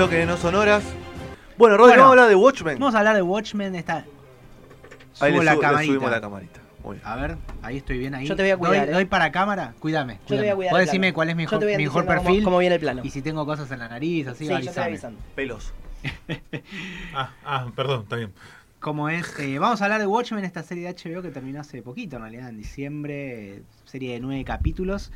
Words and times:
Bloque 0.00 0.16
de 0.16 0.24
No 0.24 0.38
Sonoras. 0.38 0.82
Bueno, 1.58 1.76
Rodri, 1.76 1.90
Bueno. 1.90 2.04
vamos 2.04 2.08
a 2.08 2.22
hablar 2.22 2.28
de 2.30 2.34
Watchmen. 2.34 2.78
Vamos 2.78 2.94
a 2.94 2.98
hablar 3.00 3.16
de 3.16 3.20
Watchmen. 3.20 3.74
Esta... 3.74 4.06
Ahí 5.20 5.30
Subo 5.32 5.42
le, 5.42 5.44
la 5.44 5.72
le 5.72 5.86
subimos 5.86 6.10
la 6.10 6.20
camarita. 6.22 6.60
Muy 6.82 6.96
bien. 6.96 7.06
A 7.06 7.16
ver, 7.16 7.36
ahí 7.60 7.76
estoy 7.76 7.98
bien 7.98 8.14
ahí. 8.14 8.26
Yo 8.26 8.34
te 8.34 8.40
voy 8.40 8.50
a 8.50 8.56
cuidar, 8.56 8.86
¿Doy, 8.86 8.88
¿eh? 8.88 8.92
doy 8.94 9.04
para 9.04 9.30
cámara? 9.30 9.74
Cuídame. 9.78 10.14
Yo 10.26 10.36
te 10.36 10.40
voy 10.40 10.48
a 10.48 10.54
cuidar. 10.54 10.70
¿Puedes 10.70 10.84
el 10.84 10.86
decirme 10.88 11.08
plano. 11.08 11.14
cuál 11.16 11.28
es 11.28 11.36
mi 11.36 11.42
mejor, 11.42 12.06
cómo- 12.06 12.06
perfil? 12.06 12.44
Cómo, 12.44 12.58
viene 12.60 12.76
el 12.76 12.80
plano. 12.80 13.02
Y 13.04 13.10
si 13.10 13.20
tengo 13.20 13.44
cosas 13.44 13.70
en 13.72 13.78
la 13.78 13.90
nariz, 13.90 14.26
así, 14.26 14.46
sí, 14.46 14.54
yo 14.62 14.72
te 14.72 14.80
avisando. 14.80 15.20
Pelos. 15.34 15.74
Ah, 17.14 17.34
ah, 17.44 17.66
perdón, 17.76 18.04
está 18.04 18.16
bien. 18.16 18.32
Como 18.78 19.10
es, 19.10 19.38
eh, 19.38 19.58
vamos 19.58 19.82
a 19.82 19.84
hablar 19.84 20.00
de 20.00 20.06
Watchmen, 20.06 20.46
esta 20.46 20.62
serie 20.62 20.90
de 20.90 20.94
HBO 20.94 21.20
que 21.20 21.28
terminó 21.28 21.60
hace 21.60 21.82
poquito, 21.82 22.16
en 22.16 22.22
realidad, 22.22 22.48
en 22.48 22.56
diciembre, 22.56 23.56
eh, 23.56 23.62
serie 23.84 24.14
de 24.14 24.20
nueve 24.20 24.42
capítulos, 24.46 25.12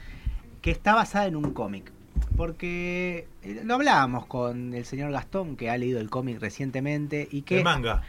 que 0.60 0.70
está 0.70 0.94
basada 0.94 1.24
en 1.24 1.36
un 1.36 1.54
cómic. 1.54 1.90
Porque 2.36 3.28
eh, 3.42 3.60
lo 3.64 3.74
hablábamos 3.74 4.26
con 4.26 4.74
el 4.74 4.84
señor 4.84 5.12
Gastón, 5.12 5.56
que 5.56 5.70
ha 5.70 5.78
leído 5.78 6.00
el 6.00 6.10
cómic 6.10 6.40
recientemente 6.40 7.28
y 7.30 7.42
que... 7.42 7.58
El 7.58 7.64
manga. 7.64 8.02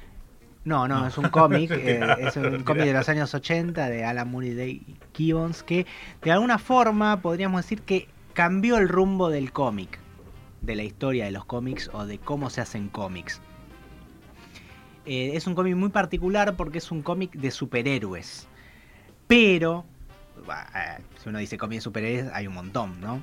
No, 0.64 0.88
no, 0.88 1.02
No. 1.02 1.08
es 1.08 1.17
un 1.20 1.30
cómic, 1.30 1.70
eh, 1.73 2.02
es 2.20 2.36
un 2.38 2.64
cómic 2.64 2.86
de 2.86 2.94
los 2.94 3.08
años 3.08 3.33
80 3.33 3.88
de 3.88 4.03
Alan 4.03 4.30
Moore 4.31 4.48
y 4.48 4.53
Dave 4.56 4.81
Gibbons 5.14 5.61
que 5.61 5.86
de 6.23 6.31
alguna 6.31 6.58
forma 6.58 7.22
podríamos 7.22 7.61
decir 7.61 7.83
que 7.83 8.08
cambió 8.33 8.78
el 8.78 8.89
rumbo 8.89 9.30
del 9.30 9.52
cómic, 9.52 10.00
de 10.61 10.76
la 10.76 10.81
historia 10.83 11.26
de 11.26 11.31
los 11.31 11.45
cómics 11.45 11.92
o 11.94 12.08
de 12.08 12.17
cómo 12.17 12.50
se 12.50 12.61
hacen 12.61 12.89
cómics. 12.89 13.42
Eh, 15.06 15.31
es 15.36 15.45
un 15.45 15.53
cómic 15.53 15.76
muy 15.76 15.89
particular 15.89 16.56
porque 16.56 16.80
es 16.80 16.92
un 16.92 17.03
cómic 17.03 17.31
de 17.33 17.52
superhéroes. 17.52 18.48
Pero, 19.28 19.86
bah, 20.48 20.67
eh, 20.76 21.02
si 21.22 21.30
uno 21.30 21.38
dice 21.38 21.59
cómic 21.59 21.78
de 21.78 21.81
superhéroes, 21.81 22.33
hay 22.33 22.48
un 22.48 22.56
montón, 22.56 23.00
¿no? 23.02 23.22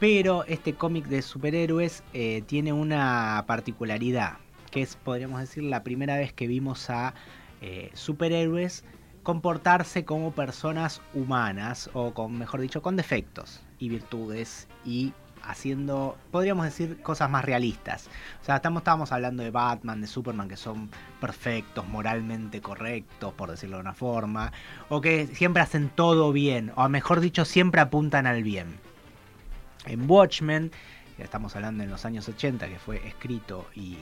Pero 0.00 0.44
este 0.46 0.74
cómic 0.74 1.06
de 1.06 1.20
superhéroes 1.20 2.02
eh, 2.14 2.42
tiene 2.46 2.72
una 2.72 3.44
particularidad, 3.46 4.38
que 4.70 4.80
es, 4.80 4.96
podríamos 4.96 5.40
decir, 5.40 5.62
la 5.62 5.82
primera 5.82 6.16
vez 6.16 6.32
que 6.32 6.46
vimos 6.46 6.88
a 6.88 7.12
eh, 7.60 7.90
superhéroes 7.92 8.82
comportarse 9.22 10.06
como 10.06 10.32
personas 10.32 11.02
humanas, 11.12 11.90
o 11.92 12.14
con, 12.14 12.38
mejor 12.38 12.62
dicho, 12.62 12.80
con 12.80 12.96
defectos 12.96 13.62
y 13.78 13.90
virtudes, 13.90 14.68
y 14.86 15.12
haciendo, 15.42 16.16
podríamos 16.30 16.64
decir, 16.64 17.02
cosas 17.02 17.28
más 17.28 17.44
realistas. 17.44 18.08
O 18.40 18.44
sea, 18.46 18.56
estamos, 18.56 18.80
estábamos 18.80 19.12
hablando 19.12 19.42
de 19.42 19.50
Batman, 19.50 20.00
de 20.00 20.06
Superman, 20.06 20.48
que 20.48 20.56
son 20.56 20.90
perfectos, 21.20 21.86
moralmente 21.86 22.62
correctos, 22.62 23.34
por 23.34 23.50
decirlo 23.50 23.76
de 23.76 23.82
una 23.82 23.94
forma, 23.94 24.50
o 24.88 25.02
que 25.02 25.26
siempre 25.26 25.62
hacen 25.62 25.90
todo 25.90 26.32
bien, 26.32 26.72
o 26.76 26.88
mejor 26.88 27.20
dicho, 27.20 27.44
siempre 27.44 27.82
apuntan 27.82 28.26
al 28.26 28.42
bien. 28.42 28.78
En 29.86 30.10
Watchmen, 30.10 30.70
ya 31.18 31.24
estamos 31.24 31.54
hablando 31.56 31.82
en 31.84 31.90
los 31.90 32.04
años 32.04 32.28
80, 32.28 32.68
que 32.68 32.78
fue 32.78 33.06
escrito 33.06 33.66
y, 33.74 33.96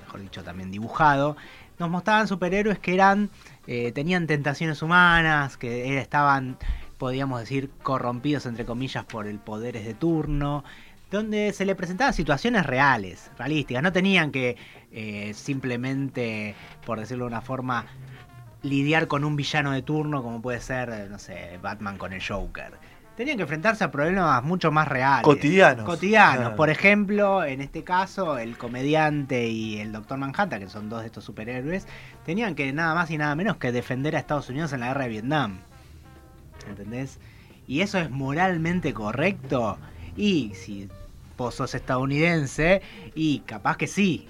mejor 0.00 0.20
dicho, 0.20 0.42
también 0.42 0.70
dibujado, 0.70 1.36
nos 1.78 1.90
mostraban 1.90 2.28
superhéroes 2.28 2.78
que 2.78 2.94
eran, 2.94 3.30
eh, 3.66 3.92
tenían 3.92 4.26
tentaciones 4.26 4.82
humanas, 4.82 5.56
que 5.56 5.98
estaban, 5.98 6.56
podríamos 6.98 7.40
decir, 7.40 7.70
corrompidos, 7.82 8.46
entre 8.46 8.64
comillas, 8.64 9.04
por 9.04 9.26
el 9.26 9.38
poderes 9.38 9.84
de 9.84 9.94
turno, 9.94 10.64
donde 11.10 11.52
se 11.52 11.66
le 11.66 11.74
presentaban 11.74 12.14
situaciones 12.14 12.64
reales, 12.64 13.30
realísticas, 13.36 13.82
no 13.82 13.92
tenían 13.92 14.32
que 14.32 14.56
eh, 14.92 15.32
simplemente, 15.34 16.54
por 16.86 16.98
decirlo 16.98 17.24
de 17.24 17.28
una 17.28 17.42
forma, 17.42 17.86
lidiar 18.62 19.08
con 19.08 19.24
un 19.24 19.36
villano 19.36 19.72
de 19.72 19.82
turno 19.82 20.22
como 20.22 20.40
puede 20.40 20.60
ser, 20.60 21.10
no 21.10 21.18
sé, 21.18 21.58
Batman 21.60 21.98
con 21.98 22.12
el 22.12 22.22
Joker. 22.26 22.72
Tenían 23.22 23.36
que 23.36 23.44
enfrentarse 23.44 23.84
a 23.84 23.92
problemas 23.92 24.42
mucho 24.42 24.72
más 24.72 24.88
reales. 24.88 25.22
Cotidianos. 25.22 25.84
Cotidianos. 25.84 26.54
Por 26.54 26.70
ejemplo, 26.70 27.44
en 27.44 27.60
este 27.60 27.84
caso, 27.84 28.36
el 28.36 28.58
comediante 28.58 29.46
y 29.46 29.78
el 29.78 29.92
Doctor 29.92 30.18
Manhattan, 30.18 30.58
que 30.58 30.68
son 30.68 30.88
dos 30.88 31.02
de 31.02 31.06
estos 31.06 31.22
superhéroes, 31.22 31.86
tenían 32.26 32.56
que 32.56 32.72
nada 32.72 32.96
más 32.96 33.12
y 33.12 33.18
nada 33.18 33.36
menos 33.36 33.58
que 33.58 33.70
defender 33.70 34.16
a 34.16 34.18
Estados 34.18 34.48
Unidos 34.48 34.72
en 34.72 34.80
la 34.80 34.88
guerra 34.88 35.04
de 35.04 35.08
Vietnam. 35.10 35.60
¿Entendés? 36.68 37.20
Y 37.68 37.82
eso 37.82 37.96
es 38.00 38.10
moralmente 38.10 38.92
correcto. 38.92 39.78
Y 40.16 40.56
si 40.56 40.88
vos 41.38 41.54
sos 41.54 41.76
estadounidense, 41.76 42.82
y 43.14 43.38
capaz 43.46 43.76
que 43.76 43.86
sí. 43.86 44.26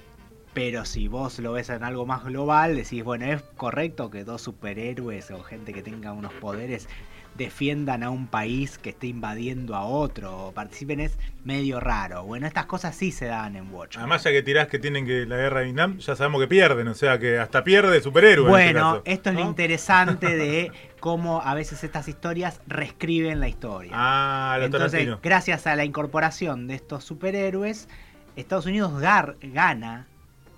Pero 0.52 0.84
si 0.84 1.08
vos 1.08 1.38
lo 1.38 1.52
ves 1.52 1.70
en 1.70 1.82
algo 1.82 2.04
más 2.04 2.24
global, 2.24 2.76
decís, 2.76 3.02
bueno, 3.02 3.24
es 3.24 3.40
correcto 3.56 4.10
que 4.10 4.24
dos 4.24 4.42
superhéroes 4.42 5.30
o 5.30 5.42
gente 5.42 5.72
que 5.72 5.82
tenga 5.82 6.12
unos 6.12 6.34
poderes 6.34 6.90
defiendan 7.36 8.02
a 8.02 8.10
un 8.10 8.26
país 8.26 8.76
que 8.78 8.90
esté 8.90 9.06
invadiendo 9.06 9.74
a 9.74 9.84
otro 9.84 10.46
o 10.48 10.52
participen, 10.52 11.00
es 11.00 11.18
medio 11.44 11.80
raro. 11.80 12.24
Bueno, 12.24 12.46
estas 12.46 12.66
cosas 12.66 12.94
sí 12.94 13.10
se 13.10 13.24
dan 13.26 13.56
en 13.56 13.72
Watch. 13.72 13.96
Además, 13.96 14.22
ya 14.24 14.30
que 14.30 14.42
tirás 14.42 14.68
que 14.68 14.78
tienen 14.78 15.06
que 15.06 15.24
la 15.26 15.36
guerra 15.36 15.60
de 15.60 15.64
Vietnam, 15.66 15.98
ya 15.98 16.14
sabemos 16.14 16.40
que 16.42 16.48
pierden, 16.48 16.88
o 16.88 16.94
sea 16.94 17.18
que 17.18 17.38
hasta 17.38 17.64
pierde 17.64 18.00
superhéroe. 18.02 18.48
en 18.48 18.68
este 18.68 18.72
Bueno, 18.74 18.90
caso, 18.92 19.02
esto 19.06 19.30
es 19.30 19.36
lo 19.36 19.40
interesante 19.42 20.36
de 20.36 20.72
cómo 21.00 21.40
a 21.42 21.54
veces 21.54 21.82
estas 21.84 22.06
historias 22.08 22.60
reescriben 22.66 23.40
la 23.40 23.48
historia. 23.48 23.92
Ah, 23.94 24.56
lo 24.58 24.66
Entonces, 24.66 24.90
Tarantino. 24.92 25.20
gracias 25.22 25.66
a 25.66 25.74
la 25.74 25.84
incorporación 25.84 26.68
de 26.68 26.74
estos 26.74 27.02
superhéroes, 27.04 27.88
Estados 28.36 28.66
Unidos 28.66 28.92
gar- 29.02 29.36
gana 29.42 30.06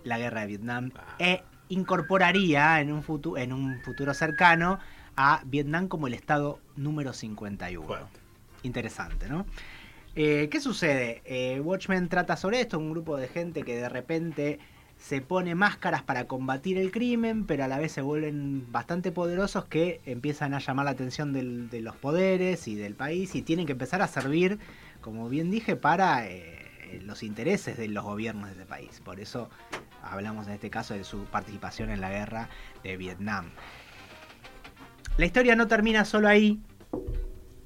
la 0.04 0.18
guerra 0.18 0.40
de 0.42 0.46
Vietnam 0.48 0.90
Ah. 0.96 1.14
e 1.18 1.42
incorporaría 1.68 2.80
en 2.80 2.92
un, 2.92 3.02
futu- 3.02 3.38
en 3.40 3.52
un 3.52 3.80
futuro 3.82 4.12
cercano 4.14 4.78
a 5.16 5.42
Vietnam 5.44 5.88
como 5.88 6.06
el 6.06 6.14
estado 6.14 6.58
número 6.76 7.12
51. 7.12 7.86
Fuerte. 7.86 8.20
Interesante, 8.62 9.28
¿no? 9.28 9.46
Eh, 10.16 10.48
¿Qué 10.50 10.60
sucede? 10.60 11.22
Eh, 11.24 11.60
Watchmen 11.60 12.08
trata 12.08 12.36
sobre 12.36 12.60
esto, 12.60 12.78
un 12.78 12.90
grupo 12.90 13.16
de 13.16 13.28
gente 13.28 13.62
que 13.62 13.76
de 13.76 13.88
repente 13.88 14.58
se 14.96 15.20
pone 15.20 15.54
máscaras 15.56 16.02
para 16.02 16.26
combatir 16.26 16.78
el 16.78 16.90
crimen, 16.92 17.44
pero 17.46 17.64
a 17.64 17.68
la 17.68 17.78
vez 17.78 17.92
se 17.92 18.00
vuelven 18.00 18.70
bastante 18.70 19.10
poderosos 19.10 19.64
que 19.64 20.00
empiezan 20.06 20.54
a 20.54 20.60
llamar 20.60 20.84
la 20.84 20.92
atención 20.92 21.32
del- 21.32 21.68
de 21.68 21.80
los 21.80 21.96
poderes 21.96 22.68
y 22.68 22.76
del 22.76 22.94
país 22.94 23.34
y 23.34 23.42
tienen 23.42 23.66
que 23.66 23.72
empezar 23.72 24.02
a 24.02 24.06
servir, 24.06 24.58
como 25.00 25.28
bien 25.28 25.50
dije, 25.50 25.74
para 25.76 26.26
eh, 26.28 27.00
los 27.02 27.24
intereses 27.24 27.76
de 27.76 27.88
los 27.88 28.04
gobiernos 28.04 28.46
de 28.46 28.54
ese 28.54 28.66
país. 28.66 29.00
Por 29.04 29.18
eso 29.18 29.50
hablamos 30.00 30.46
en 30.46 30.52
este 30.54 30.70
caso 30.70 30.94
de 30.94 31.02
su 31.02 31.24
participación 31.24 31.90
en 31.90 32.00
la 32.00 32.10
guerra 32.10 32.48
de 32.84 32.96
Vietnam. 32.96 33.50
La 35.16 35.26
historia 35.26 35.54
no 35.54 35.66
termina 35.68 36.04
solo 36.04 36.28
ahí, 36.28 36.60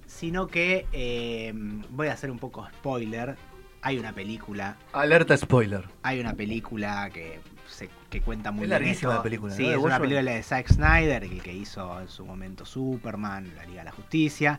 sino 0.07 0.47
que 0.49 0.87
eh, 0.93 1.53
voy 1.91 2.09
a 2.09 2.13
hacer 2.13 2.31
un 2.31 2.39
poco 2.39 2.69
spoiler. 2.79 3.37
Hay 3.81 3.99
una 3.99 4.13
película 4.13 4.77
Alerta 4.93 5.37
spoiler. 5.37 5.85
hay 6.03 6.21
una 6.21 6.35
película 6.35 7.09
que, 7.11 7.39
se- 7.69 7.89
que 8.11 8.21
cuenta 8.21 8.51
muy 8.51 8.65
Es 8.65 8.69
bien 8.69 8.81
larguísima 8.81 9.13
esto. 9.13 9.19
la 9.19 9.23
película, 9.23 9.55
Sí, 9.55 9.67
es 9.67 9.77
una 9.79 9.99
película 10.01 10.31
de 10.33 10.43
Zack 10.43 10.69
Snyder, 10.73 11.25
el 11.25 11.41
que 11.43 11.53
hizo 11.53 12.01
en 12.01 12.09
su 12.09 12.27
momento 12.27 12.67
Superman, 12.67 13.51
la 13.57 13.65
Liga 13.65 13.79
de 13.81 13.85
la 13.85 13.93
Justicia. 13.93 14.59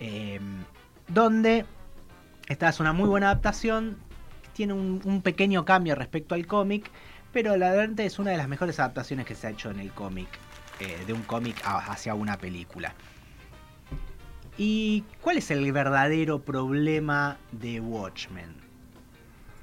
eh, 0.00 0.40
donde 1.08 1.64
esta 2.48 2.68
es 2.68 2.80
una 2.80 2.92
muy 2.92 3.08
buena 3.08 3.26
adaptación. 3.30 3.96
Tiene 4.54 4.72
un, 4.72 5.00
un 5.04 5.22
pequeño 5.22 5.64
cambio 5.64 5.94
respecto 5.94 6.34
al 6.34 6.46
cómic, 6.46 6.90
pero 7.32 7.56
la 7.56 7.70
verdad 7.70 8.00
es 8.00 8.18
una 8.18 8.30
de 8.32 8.36
las 8.38 8.48
mejores 8.48 8.80
adaptaciones 8.80 9.24
que 9.26 9.34
se 9.36 9.46
ha 9.46 9.50
hecho 9.50 9.70
en 9.70 9.78
el 9.80 9.92
cómic, 9.92 10.28
eh, 10.80 11.04
de 11.06 11.12
un 11.12 11.22
cómic 11.22 11.56
hacia 11.64 12.14
una 12.14 12.36
película. 12.38 12.94
¿Y 14.58 15.02
cuál 15.20 15.36
es 15.38 15.50
el 15.50 15.70
verdadero 15.72 16.40
problema 16.42 17.36
de 17.52 17.80
Watchmen? 17.80 18.54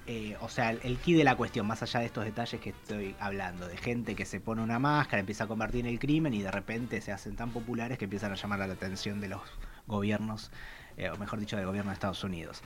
Eh, 0.05 0.35
o 0.41 0.49
sea, 0.49 0.69
el, 0.71 0.79
el 0.83 0.97
key 0.97 1.13
de 1.13 1.23
la 1.23 1.35
cuestión, 1.35 1.65
más 1.65 1.81
allá 1.81 2.01
de 2.01 2.07
estos 2.07 2.25
detalles 2.25 2.59
que 2.61 2.71
estoy 2.71 3.15
hablando, 3.19 3.67
de 3.67 3.77
gente 3.77 4.15
que 4.15 4.25
se 4.25 4.39
pone 4.39 4.61
una 4.61 4.77
máscara, 4.77 5.19
empieza 5.21 5.45
a 5.45 5.47
convertir 5.47 5.81
en 5.81 5.87
el 5.87 5.97
crimen 5.99 6.33
y 6.33 6.41
de 6.41 6.51
repente 6.51 6.99
se 7.01 7.11
hacen 7.11 7.35
tan 7.35 7.51
populares 7.51 7.97
que 7.97 8.03
empiezan 8.05 8.31
a 8.31 8.35
llamar 8.35 8.59
la 8.59 8.65
atención 8.65 9.21
de 9.21 9.29
los 9.29 9.41
gobiernos 9.87 10.51
eh, 10.97 11.09
o 11.09 11.17
mejor 11.17 11.39
dicho, 11.39 11.55
del 11.55 11.65
gobierno 11.65 11.89
de 11.89 11.95
Estados 11.95 12.23
Unidos. 12.23 12.61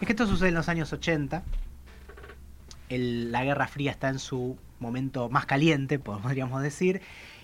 Es 0.00 0.06
que 0.06 0.12
esto 0.12 0.26
sucede 0.26 0.48
en 0.48 0.54
los 0.56 0.68
años 0.68 0.92
80. 0.92 1.44
El- 2.88 3.30
la 3.32 3.44
Guerra 3.44 3.68
Fría 3.68 3.90
está 3.92 4.08
en 4.08 4.18
su 4.18 4.58
momento 4.80 5.28
más 5.30 5.46
caliente, 5.46 5.98
podríamos 6.00 6.60
decir. 6.62 7.00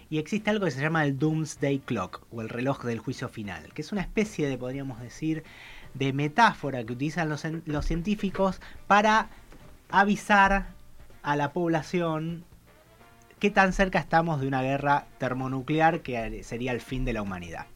Y 0.08 0.18
existe 0.18 0.50
algo 0.50 0.64
que 0.64 0.70
se 0.70 0.80
llama 0.80 1.04
el 1.04 1.18
Doomsday 1.18 1.80
Clock, 1.80 2.22
o 2.30 2.40
el 2.40 2.48
reloj 2.48 2.84
del 2.84 3.00
juicio 3.00 3.28
final, 3.28 3.72
que 3.72 3.82
es 3.82 3.90
una 3.92 4.02
especie 4.02 4.48
de, 4.48 4.56
podríamos 4.56 5.00
decir, 5.00 5.42
de 5.94 6.12
metáfora 6.12 6.84
que 6.84 6.92
utilizan 6.92 7.28
los, 7.28 7.44
en- 7.44 7.62
los 7.66 7.86
científicos 7.86 8.60
para 8.86 9.30
avisar 9.90 10.68
a 11.22 11.34
la 11.36 11.52
población 11.52 12.44
qué 13.40 13.50
tan 13.50 13.72
cerca 13.72 13.98
estamos 13.98 14.40
de 14.40 14.46
una 14.46 14.62
guerra 14.62 15.06
termonuclear 15.18 16.00
que 16.02 16.42
sería 16.44 16.72
el 16.72 16.80
fin 16.80 17.04
de 17.04 17.12
la 17.12 17.22
humanidad. 17.22 17.66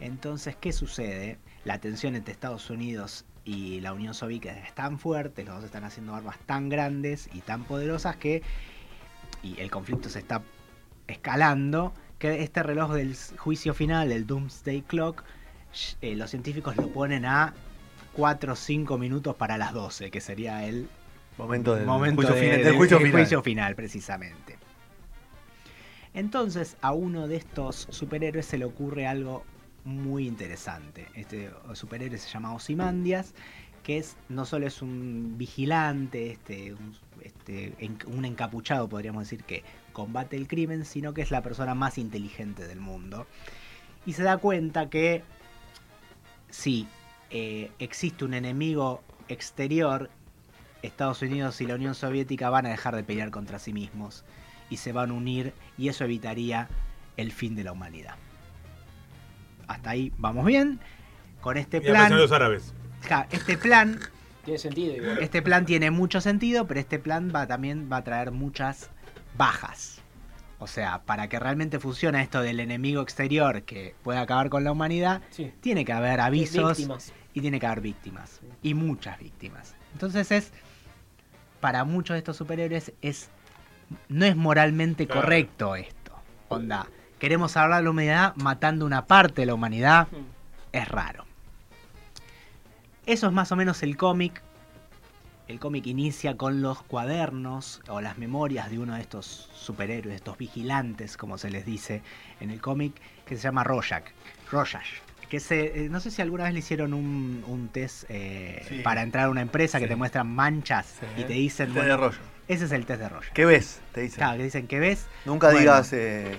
Entonces, 0.00 0.56
¿qué 0.56 0.72
sucede? 0.72 1.38
La 1.64 1.78
tensión 1.78 2.16
entre 2.16 2.32
Estados 2.32 2.70
Unidos 2.70 3.24
y 3.44 3.80
la 3.80 3.92
Unión 3.92 4.14
Soviética 4.14 4.58
es 4.58 4.74
tan 4.74 4.98
fuerte, 4.98 5.44
los 5.44 5.56
dos 5.56 5.64
están 5.64 5.84
haciendo 5.84 6.14
armas 6.14 6.38
tan 6.46 6.68
grandes 6.70 7.28
y 7.34 7.40
tan 7.40 7.64
poderosas 7.64 8.16
que 8.16 8.42
y 9.42 9.60
el 9.60 9.70
conflicto 9.70 10.08
se 10.08 10.18
está 10.20 10.42
escalando, 11.08 11.92
que 12.18 12.42
este 12.42 12.62
reloj 12.62 12.92
del 12.94 13.16
juicio 13.38 13.74
final, 13.74 14.12
el 14.12 14.26
Doomsday 14.26 14.82
Clock, 14.82 15.22
eh, 16.00 16.14
los 16.16 16.30
científicos 16.30 16.76
lo 16.76 16.88
ponen 16.88 17.24
a 17.26 17.52
4 18.14 18.52
o 18.52 18.56
5 18.56 18.96
minutos 18.98 19.34
para 19.36 19.58
las 19.58 19.72
12, 19.72 20.10
que 20.10 20.20
sería 20.20 20.64
el 20.66 20.88
Momento 21.36 21.74
del 21.74 21.84
momento 21.84 22.22
juicio, 22.22 22.34
de- 22.36 22.40
final, 22.40 22.64
del 22.64 22.76
juicio 22.76 22.98
del 22.98 23.06
final. 23.08 23.20
juicio 23.22 23.42
final, 23.42 23.74
precisamente. 23.74 24.56
Entonces 26.14 26.76
a 26.80 26.92
uno 26.92 27.26
de 27.26 27.36
estos 27.36 27.88
superhéroes 27.90 28.46
se 28.46 28.56
le 28.58 28.64
ocurre 28.64 29.06
algo 29.06 29.44
muy 29.84 30.26
interesante. 30.28 31.08
Este 31.14 31.50
superhéroe 31.72 32.18
se 32.18 32.28
llama 32.30 32.54
Ozymandias, 32.54 33.34
que 33.82 33.98
es 33.98 34.16
no 34.28 34.46
solo 34.46 34.66
es 34.66 34.80
un 34.80 35.34
vigilante, 35.36 36.30
este, 36.30 36.72
un, 36.72 36.96
este, 37.22 37.74
un 38.06 38.24
encapuchado 38.24 38.88
podríamos 38.88 39.24
decir 39.24 39.42
que 39.44 39.64
combate 39.94 40.36
el 40.36 40.46
crimen, 40.46 40.84
sino 40.84 41.14
que 41.14 41.22
es 41.22 41.30
la 41.30 41.40
persona 41.40 41.74
más 41.74 41.96
inteligente 41.96 42.66
del 42.66 42.80
mundo. 42.80 43.26
Y 44.04 44.12
se 44.12 44.22
da 44.24 44.36
cuenta 44.36 44.90
que 44.90 45.22
si 46.50 46.86
eh, 47.30 47.70
existe 47.78 48.26
un 48.26 48.34
enemigo 48.34 49.02
exterior, 49.28 50.10
Estados 50.82 51.22
Unidos 51.22 51.58
y 51.62 51.66
la 51.66 51.76
Unión 51.76 51.94
Soviética 51.94 52.50
van 52.50 52.66
a 52.66 52.68
dejar 52.68 52.94
de 52.94 53.02
pelear 53.04 53.30
contra 53.30 53.58
sí 53.58 53.72
mismos 53.72 54.24
y 54.68 54.76
se 54.76 54.92
van 54.92 55.10
a 55.10 55.14
unir 55.14 55.54
y 55.78 55.88
eso 55.88 56.04
evitaría 56.04 56.68
el 57.16 57.32
fin 57.32 57.54
de 57.56 57.64
la 57.64 57.72
humanidad. 57.72 58.16
Hasta 59.66 59.90
ahí 59.90 60.12
vamos 60.18 60.44
bien. 60.44 60.78
Con 61.40 61.56
este 61.56 61.78
Y 61.78 61.80
plan, 61.80 62.14
los 62.16 62.32
árabes. 62.32 62.74
Ja, 63.08 63.26
este 63.30 63.56
plan, 63.56 63.98
Tiene 64.44 64.58
sentido 64.58 64.94
igual. 64.96 65.18
este 65.20 65.40
plan 65.42 65.64
tiene 65.66 65.90
mucho 65.90 66.20
sentido, 66.20 66.66
pero 66.66 66.80
este 66.80 66.98
plan 66.98 67.32
va 67.34 67.46
también 67.46 67.88
va 67.90 67.98
a 67.98 68.04
traer 68.04 68.30
muchas 68.30 68.90
bajas. 69.36 70.00
O 70.58 70.66
sea, 70.66 71.02
para 71.02 71.28
que 71.28 71.38
realmente 71.38 71.78
funcione 71.80 72.22
esto 72.22 72.40
del 72.40 72.60
enemigo 72.60 73.02
exterior 73.02 73.62
que 73.64 73.94
pueda 74.02 74.20
acabar 74.22 74.48
con 74.48 74.64
la 74.64 74.72
humanidad, 74.72 75.20
Sí. 75.30 75.52
tiene 75.60 75.84
que 75.84 75.92
haber 75.92 76.20
avisos 76.20 76.78
Víctimas. 76.78 77.12
y 77.34 77.40
tiene 77.40 77.60
que 77.60 77.66
haber 77.66 77.80
víctimas. 77.80 78.40
Y 78.62 78.74
muchas 78.74 79.18
víctimas. 79.18 79.74
Entonces 79.92 80.30
es, 80.30 80.52
para 81.60 81.84
muchos 81.84 82.14
de 82.14 82.18
estos 82.18 82.36
superhéroes, 82.36 82.92
es 83.02 83.30
no 84.08 84.24
es 84.24 84.34
moralmente 84.36 85.06
Claro. 85.06 85.20
correcto 85.22 85.76
esto. 85.76 86.12
Onda, 86.48 86.86
queremos 87.18 87.52
salvar 87.52 87.82
la 87.82 87.90
humanidad 87.90 88.34
matando 88.36 88.86
una 88.86 89.06
parte 89.06 89.42
de 89.42 89.46
la 89.46 89.54
humanidad, 89.54 90.08
Mm. 90.10 90.16
es 90.72 90.88
raro. 90.88 91.26
Eso 93.06 93.26
es 93.26 93.32
más 93.32 93.52
o 93.52 93.56
menos 93.56 93.82
el 93.82 93.96
cómic. 93.96 94.42
El 95.46 95.60
cómic 95.60 95.86
inicia 95.86 96.36
con 96.36 96.62
los 96.62 96.82
cuadernos 96.82 97.82
o 97.88 98.00
las 98.00 98.16
memorias 98.16 98.70
de 98.70 98.78
uno 98.78 98.94
de 98.94 99.02
estos 99.02 99.50
superhéroes, 99.54 100.16
estos 100.16 100.38
vigilantes, 100.38 101.18
como 101.18 101.36
se 101.36 101.50
les 101.50 101.66
dice 101.66 102.02
en 102.40 102.50
el 102.50 102.62
cómic, 102.62 102.94
que 103.26 103.36
se 103.36 103.42
llama 103.42 103.62
Rorschach. 103.62 104.04
Rorschach. 104.50 104.86
Que 105.28 105.40
se, 105.40 105.84
eh, 105.84 105.88
no 105.90 106.00
sé 106.00 106.10
si 106.10 106.22
alguna 106.22 106.44
vez 106.44 106.52
le 106.54 106.60
hicieron 106.60 106.94
un, 106.94 107.44
un 107.46 107.68
test 107.68 108.04
eh, 108.08 108.64
Sí. 108.68 108.80
para 108.82 109.02
entrar 109.02 109.24
a 109.26 109.30
una 109.30 109.42
empresa 109.42 109.78
que 109.80 109.86
te 109.88 109.96
muestran 109.96 110.28
manchas 110.28 110.86
Sí. 111.00 111.06
y 111.22 111.24
te 111.24 111.32
dicen, 111.34 111.68
Té 111.68 111.72
de 111.74 111.80
bueno, 111.80 111.96
rollo. 111.98 112.18
ese 112.48 112.64
es 112.64 112.72
el 112.72 112.86
test 112.86 113.00
de 113.00 113.08
Rorschach. 113.10 113.34
¿Qué 113.34 113.44
ves? 113.44 113.80
Te 113.92 114.00
dicen. 114.00 114.16
Claro, 114.18 114.38
que 114.38 114.44
dicen 114.44 114.66
que 114.66 114.78
ves 114.78 115.06
Nunca 115.26 115.48
Bueno. 115.48 115.60
digas 115.60 115.92
eh, 115.92 116.36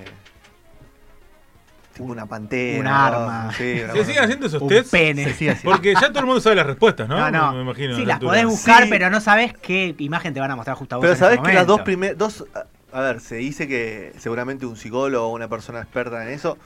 tipo 1.95 2.11
una 2.11 2.25
pantera. 2.27 2.79
un 2.79 2.87
arma. 2.87 3.51
Sí, 3.57 3.81
una 3.83 3.93
¿Se 3.93 4.05
siguen 4.05 4.23
haciendo 4.23 4.45
esos 4.47 4.61
un 4.61 4.67
tests? 4.67 4.91
pene. 4.91 5.33
Sigue. 5.33 5.57
Porque 5.63 5.93
ya 5.93 6.09
todo 6.09 6.19
el 6.19 6.25
mundo 6.25 6.41
sabe 6.41 6.57
las 6.57 6.67
respuestas, 6.67 7.07
¿no? 7.09 7.17
No, 7.17 7.31
no. 7.31 7.53
Me 7.53 7.61
imagino. 7.61 7.95
Sí, 7.95 8.05
las 8.05 8.19
podés 8.19 8.45
buscar, 8.45 8.83
Sí. 8.83 8.89
pero 8.89 9.09
no 9.09 9.19
sabes 9.21 9.53
qué 9.61 9.95
imagen 9.97 10.33
te 10.33 10.39
van 10.39 10.51
a 10.51 10.55
mostrar 10.55 10.75
justo 10.77 10.95
a 10.95 10.97
vos. 10.99 11.03
Pero 11.03 11.13
ese 11.13 11.41
que 11.41 11.53
las 11.53 11.65
dos 11.65 11.81
primeras. 11.81 12.17
Dos, 12.17 12.45
a- 12.91 12.99
ver, 13.01 13.19
se 13.21 13.35
dice 13.37 13.67
que 13.67 14.13
seguramente 14.19 14.65
un 14.65 14.75
psicólogo 14.77 15.27
o 15.27 15.33
una 15.33 15.47
persona 15.47 15.79
experta 15.81 16.21
en 16.23 16.29
eso 16.29 16.57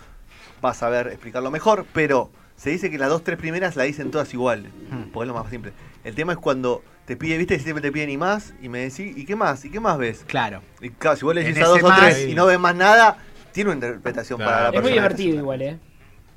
va 0.63 0.71
a 0.71 0.73
saber 0.73 1.07
explicarlo 1.07 1.49
mejor, 1.51 1.85
pero 1.93 2.29
se 2.55 2.69
dice 2.71 2.91
que 2.91 2.97
las 2.97 3.09
dos, 3.09 3.23
tres 3.23 3.37
primeras 3.37 3.75
la 3.77 3.83
dicen 3.83 4.11
todas 4.11 4.33
igual, 4.33 4.63
Hmm. 4.91 5.11
porque 5.13 5.23
es 5.23 5.27
lo 5.35 5.41
más 5.41 5.49
simple. 5.49 5.71
El 6.03 6.13
tema 6.15 6.33
es 6.33 6.37
cuando 6.39 6.83
te 7.05 7.15
pide, 7.17 7.37
viste, 7.37 7.57
que 7.57 7.63
siempre 7.63 7.81
te 7.81 7.91
piden 7.91 8.09
y 8.11 8.17
más, 8.17 8.53
y 8.61 8.69
me 8.69 8.79
decís, 8.79 9.17
¿y 9.17 9.25
qué 9.25 9.35
más? 9.35 9.63
¿Y 9.65 9.71
qué 9.71 9.79
más 9.79 9.97
ves? 9.97 10.23
Claro. 10.27 10.61
Y 10.81 10.89
claro, 10.91 11.17
si 11.17 11.25
vos 11.25 11.33
le 11.33 11.43
decís 11.43 11.63
a 11.63 11.67
dos 11.67 11.81
o 11.81 11.91
tres 11.95 12.27
y 12.27 12.35
no 12.35 12.45
ves 12.45 12.59
más 12.59 12.75
nada, 12.75 13.17
tiene 13.51 13.69
una 13.71 13.75
interpretación 13.87 14.37
Claro. 14.37 14.51
para 14.51 14.63
la 14.63 14.69
Es 14.69 14.75
Es 14.75 14.81
muy 14.81 14.91
persona. 14.91 15.07
divertido 15.09 15.37
igual, 15.39 15.61
¿eh? 15.61 15.79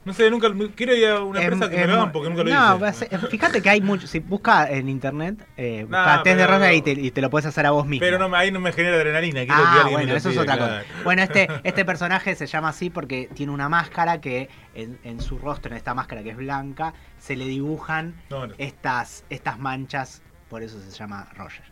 No 0.04 0.12
sé, 0.12 0.28
nunca. 0.32 0.48
Quiero 0.74 0.96
ir 0.96 1.06
a 1.06 1.22
una 1.22 1.38
Em- 1.40 1.52
empresa 1.52 1.70
que 1.70 1.76
me 1.76 1.82
em- 1.84 1.88
lo 1.90 1.94
hagan 1.94 2.10
porque 2.10 2.28
nunca 2.28 2.42
lo 2.42 2.50
no, 2.50 2.76
hice. 2.76 2.86
a 2.86 2.92
ser- 2.92 3.28
fíjate 3.30 3.62
que 3.62 3.70
hay 3.70 3.80
mucho. 3.80 4.08
Si 4.08 4.18
busca 4.18 4.68
en 4.68 4.88
internet, 4.88 5.46
eh, 5.56 5.84
busca 5.84 6.16
No, 6.16 6.22
test 6.24 6.38
de 6.38 6.46
Rosa 6.48 6.72
y 6.72 6.82
te, 6.82 6.90
y 6.90 7.10
te 7.12 7.20
lo 7.20 7.30
puedes 7.30 7.46
hacer 7.46 7.66
a 7.66 7.70
vos 7.70 7.86
mismo. 7.86 8.04
Pero 8.04 8.18
no, 8.18 8.34
ahí 8.34 8.50
no 8.50 8.58
me 8.58 8.72
genera 8.72 8.96
adrenalina. 8.96 9.42
Quiero 9.46 9.54
que 9.62 9.62
Ah, 9.64 9.82
me 9.84 9.90
bueno, 9.92 10.10
lo 10.10 10.16
eso 10.18 10.30
es 10.30 10.38
otra 10.38 10.56
claro. 10.56 10.72
cosa. 10.84 11.04
Bueno, 11.04 11.22
este, 11.22 11.46
este 11.62 11.84
personaje 11.84 12.34
se 12.34 12.46
llama 12.48 12.70
así 12.70 12.90
porque 12.90 13.28
tiene 13.32 13.52
una 13.52 13.68
máscara 13.68 14.20
que 14.20 14.48
en, 14.74 14.98
en 15.04 15.20
su 15.20 15.38
rostro, 15.38 15.70
en 15.70 15.76
esta 15.76 15.94
máscara 15.94 16.24
que 16.24 16.30
es 16.30 16.36
blanca, 16.36 16.94
se 17.20 17.36
le 17.36 17.44
dibujan 17.44 18.16
No, 18.28 18.48
no. 18.48 18.54
estas, 18.58 19.24
estas 19.30 19.60
manchas, 19.60 20.20
por 20.50 20.64
eso 20.64 20.80
se 20.80 20.90
llama 20.90 21.28
Roger. 21.36 21.62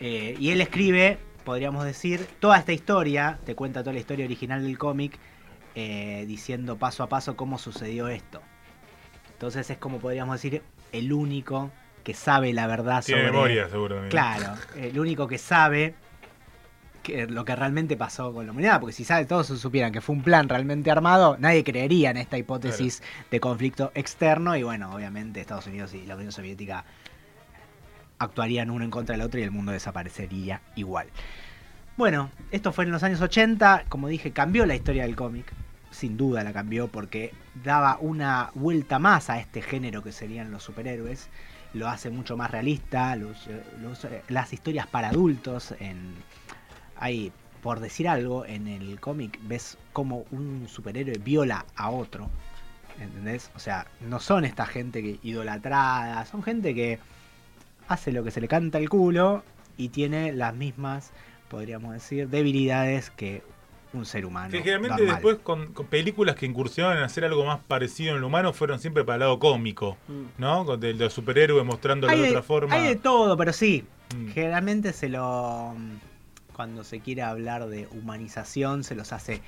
Eh, 0.00 0.36
y 0.38 0.50
él 0.52 0.60
escribe, 0.62 1.18
podríamos 1.46 1.84
decir, 1.84 2.26
toda 2.40 2.58
esta 2.58 2.72
historia, 2.72 3.38
te 3.46 3.54
cuenta 3.54 3.80
toda 3.80 3.94
la 3.94 4.00
historia 4.00 4.26
original 4.26 4.64
del 4.64 4.76
cómic, 4.76 5.16
eh, 5.76 6.24
diciendo 6.26 6.76
paso 6.76 7.04
a 7.04 7.08
paso 7.08 7.36
cómo 7.36 7.56
sucedió 7.56 8.08
esto. 8.08 8.42
Entonces 9.32 9.70
es 9.70 9.78
como 9.78 9.98
podríamos 9.98 10.42
decir 10.42 10.62
el 10.90 11.12
único 11.12 11.70
que 12.02 12.14
sabe 12.14 12.52
la 12.52 12.66
verdad 12.66 13.04
Tiene 13.04 13.22
sobre 13.22 13.32
memoria, 13.32 13.68
seguro. 13.68 14.08
Claro, 14.08 14.54
el 14.76 14.98
único 14.98 15.28
que 15.28 15.38
sabe 15.38 15.94
que 17.04 17.28
lo 17.28 17.44
que 17.44 17.54
realmente 17.54 17.96
pasó 17.96 18.32
con 18.32 18.46
la 18.46 18.52
humanidad, 18.52 18.80
porque 18.80 18.92
si 18.92 19.04
sabe, 19.04 19.24
todos 19.24 19.46
supieran 19.46 19.92
que 19.92 20.00
fue 20.00 20.16
un 20.16 20.22
plan 20.22 20.48
realmente 20.48 20.90
armado, 20.90 21.36
nadie 21.38 21.62
creería 21.62 22.10
en 22.10 22.16
esta 22.16 22.38
hipótesis 22.38 23.04
de 23.30 23.38
conflicto 23.38 23.92
externo 23.94 24.56
y 24.56 24.64
bueno, 24.64 24.92
obviamente 24.92 25.40
Estados 25.40 25.68
Unidos 25.68 25.94
y 25.94 26.06
la 26.06 26.16
Unión 26.16 26.32
Soviética 26.32 26.84
actuarían 28.18 28.70
uno 28.70 28.84
en 28.84 28.90
contra 28.90 29.14
del 29.16 29.26
otro 29.26 29.40
y 29.40 29.42
el 29.42 29.50
mundo 29.50 29.72
desaparecería 29.72 30.60
igual. 30.74 31.08
Bueno, 31.96 32.30
esto 32.50 32.72
fue 32.72 32.84
en 32.84 32.90
los 32.92 33.02
años 33.02 33.20
80, 33.20 33.84
como 33.88 34.08
dije, 34.08 34.32
cambió 34.32 34.66
la 34.66 34.74
historia 34.74 35.04
del 35.04 35.16
cómic, 35.16 35.52
sin 35.90 36.16
duda 36.16 36.44
la 36.44 36.52
cambió 36.52 36.88
porque 36.88 37.32
daba 37.64 37.96
una 38.00 38.50
vuelta 38.54 38.98
más 38.98 39.30
a 39.30 39.38
este 39.40 39.62
género 39.62 40.02
que 40.02 40.12
serían 40.12 40.50
los 40.50 40.62
superhéroes, 40.62 41.28
lo 41.72 41.88
hace 41.88 42.10
mucho 42.10 42.36
más 42.36 42.50
realista, 42.50 43.16
los- 43.16 43.48
los- 43.80 44.06
las 44.28 44.52
historias 44.52 44.86
para 44.86 45.08
adultos, 45.08 45.74
en, 45.80 46.14
hay, 46.96 47.32
por 47.62 47.80
decir 47.80 48.08
algo, 48.08 48.44
en 48.44 48.68
el 48.68 49.00
cómic 49.00 49.38
ves 49.42 49.78
como 49.92 50.24
un 50.30 50.66
superhéroe 50.68 51.18
viola 51.18 51.64
a 51.76 51.90
otro, 51.90 52.28
¿entendés? 53.00 53.50
O 53.56 53.58
sea, 53.58 53.86
no 54.00 54.20
son 54.20 54.44
esta 54.44 54.66
gente 54.66 55.02
que 55.02 55.18
idolatrada, 55.22 56.24
son 56.26 56.42
gente 56.42 56.74
que 56.74 56.98
hace 57.88 58.12
lo 58.12 58.24
que 58.24 58.30
se 58.30 58.40
le 58.40 58.48
canta 58.48 58.78
el 58.78 58.88
culo 58.88 59.42
y 59.76 59.88
tiene 59.90 60.32
las 60.32 60.54
mismas, 60.54 61.12
podríamos 61.48 61.92
decir, 61.92 62.28
debilidades 62.28 63.10
que 63.10 63.42
un 63.92 64.04
ser 64.04 64.26
humano. 64.26 64.50
Que 64.50 64.58
generalmente 64.58 64.96
normal. 64.96 65.14
después 65.14 65.36
con, 65.42 65.72
con 65.72 65.86
películas 65.86 66.36
que 66.36 66.44
incursionan 66.44 66.98
en 66.98 67.04
hacer 67.04 67.24
algo 67.24 67.44
más 67.46 67.60
parecido 67.66 68.14
en 68.14 68.20
lo 68.20 68.26
humano 68.26 68.52
fueron 68.52 68.78
siempre 68.78 69.04
para 69.04 69.14
el 69.16 69.20
lado 69.20 69.38
cómico, 69.38 69.96
Mm. 70.08 70.22
¿no? 70.38 70.64
Con 70.66 70.80
de, 70.80 70.88
de 70.92 71.04
los 71.04 71.12
superhéroes 71.14 71.64
mostrándolo 71.64 72.12
hay 72.12 72.18
de 72.18 72.24
de, 72.24 72.30
otra 72.30 72.42
forma. 72.42 72.74
hay 72.74 72.84
de 72.88 72.96
todo, 72.96 73.36
pero 73.36 73.52
sí. 73.52 73.84
Mm. 74.14 74.28
Generalmente 74.32 74.92
se 74.92 75.08
lo. 75.08 75.74
Cuando 76.54 76.84
se 76.84 77.00
quiere 77.00 77.22
hablar 77.22 77.66
de 77.68 77.86
humanización, 77.92 78.82
se 78.84 78.94
los 78.94 79.12
hace 79.12 79.40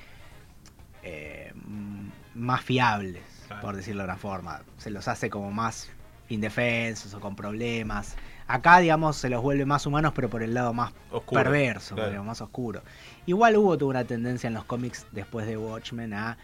eh, 1.03 1.51
mm, 1.55 2.07
más 2.35 2.61
fiables, 2.61 3.23
Claro. 3.47 3.61
por 3.61 3.75
decirlo 3.75 4.03
de 4.03 4.09
una 4.09 4.17
forma. 4.17 4.61
Se 4.77 4.89
los 4.91 5.07
hace 5.07 5.29
como 5.29 5.51
más 5.51 5.89
indefensos 6.29 7.13
o 7.13 7.19
con 7.19 7.35
problemas. 7.35 8.15
Acá, 8.47 8.79
digamos, 8.79 9.17
se 9.17 9.29
los 9.29 9.41
vuelve 9.43 9.65
más 9.65 9.85
humanos, 9.85 10.11
pero 10.15 10.29
por 10.29 10.41
el 10.41 10.53
lado 10.53 10.73
más 10.73 10.91
Oscuro, 11.11 11.43
perverso, 11.43 11.93
claro. 11.95 12.09
digamos, 12.09 12.27
más 12.27 12.41
oscuro. 12.41 12.81
Igual 13.27 13.57
hubo 13.57 13.77
tuvo 13.77 13.89
una 13.91 14.05
tendencia 14.05 14.47
en 14.47 14.53
los 14.55 14.63
cómics 14.65 15.05
después 15.11 15.45
de 15.45 15.57
Watchmen 15.57 16.13
a. 16.13 16.37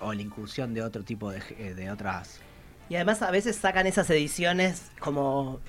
o 0.00 0.12
la 0.14 0.22
incursión 0.22 0.72
de 0.74 0.82
otro 0.82 1.02
tipo 1.02 1.30
de, 1.30 1.40
ge- 1.40 1.74
de 1.74 1.90
otras 1.90 2.40
Y 2.88 2.94
además 2.96 3.20
a 3.22 3.30
veces 3.30 3.56
sacan 3.56 3.86
esas 3.86 4.08
ediciones 4.10 4.90
como 4.98 5.60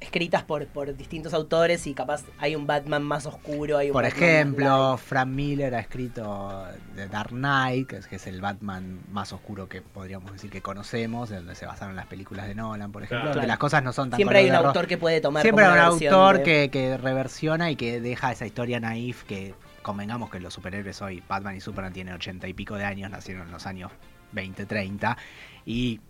escritas 0.00 0.42
por, 0.42 0.66
por 0.66 0.94
distintos 0.96 1.32
autores 1.34 1.86
y 1.86 1.94
capaz 1.94 2.22
hay 2.38 2.54
un 2.54 2.66
Batman 2.66 3.02
más 3.02 3.26
oscuro. 3.26 3.78
Hay 3.78 3.88
un 3.88 3.92
Por 3.94 4.04
Batman 4.04 4.22
ejemplo. 4.22 4.96
Frank 4.98 5.28
Miller 5.28 5.74
ha 5.74 5.80
escrito 5.80 6.64
The 6.94 7.08
Dark 7.08 7.30
Knight, 7.30 7.88
que 7.88 7.96
es, 7.96 8.06
que 8.06 8.16
es 8.16 8.26
el 8.26 8.40
Batman 8.40 9.00
más 9.10 9.32
oscuro 9.32 9.68
que 9.68 9.80
podríamos 9.82 10.32
decir 10.32 10.50
que 10.50 10.60
conocemos, 10.60 11.28
de 11.30 11.36
donde 11.36 11.54
se 11.54 11.66
basaron 11.66 11.96
las 11.96 12.06
películas 12.06 12.46
de 12.46 12.54
Nolan, 12.54 12.92
por 12.92 13.02
ejemplo, 13.02 13.22
Claro. 13.24 13.34
donde 13.36 13.46
las 13.48 13.58
cosas 13.58 13.82
no 13.82 13.92
son 13.92 14.10
tan 14.10 14.18
Siempre 14.18 14.38
hay 14.38 14.50
un 14.50 14.56
autor 14.56 14.86
que 14.86 14.98
puede 14.98 15.20
tomar 15.20 15.42
Siempre 15.42 15.64
hay 15.64 15.72
un 15.72 15.78
autor 15.78 16.38
de- 16.38 16.42
que, 16.44 16.70
que 16.70 16.96
reversiona 16.98 17.70
y 17.70 17.76
que 17.76 18.00
deja 18.00 18.32
esa 18.32 18.44
historia 18.46 18.78
naif 18.80 19.24
que 19.24 19.54
convengamos 19.82 20.30
que 20.30 20.40
los 20.40 20.52
superhéroes 20.52 21.00
hoy, 21.00 21.22
Batman 21.28 21.56
y 21.56 21.60
Superman 21.60 21.92
tienen 21.92 22.14
ochenta 22.14 22.46
y 22.48 22.52
pico 22.54 22.74
de 22.74 22.84
años, 22.84 23.10
nacieron 23.10 23.46
en 23.46 23.52
los 23.52 23.66
años 23.66 23.90
20, 24.32 24.66
30 24.66 25.16
y 25.64 26.00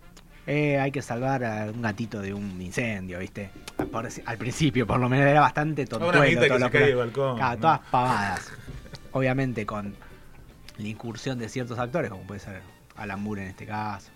eh, 0.47 0.79
hay 0.79 0.91
que 0.91 1.01
salvar 1.01 1.43
a 1.43 1.65
un 1.65 1.81
gatito 1.81 2.21
de 2.21 2.33
un 2.33 2.59
incendio, 2.61 3.19
¿viste? 3.19 3.49
Por- 3.91 4.07
al 4.25 4.37
principio, 4.37 4.87
por 4.87 4.99
lo 4.99 5.07
menos, 5.09 5.27
era 5.27 5.41
bastante 5.41 5.85
tontuelo. 5.85 6.13
todo 6.13 6.23
que 6.23 6.47
lo 6.59 6.65
se 6.65 6.71
que- 6.71 6.79
cae 6.79 6.95
balcón. 6.95 7.35
Claro, 7.37 7.55
¿no? 7.55 7.61
todas 7.61 7.79
pavadas. 7.91 8.51
Obviamente 9.11 9.65
con 9.65 9.95
la 10.77 10.87
incursión 10.87 11.37
de 11.39 11.49
ciertos 11.49 11.77
actores, 11.79 12.09
como 12.09 12.23
puede 12.23 12.39
ser 12.39 12.61
Alan 12.95 13.21
Moore 13.21 13.43
en 13.43 13.47
este 13.49 13.65
caso. 13.65 14.09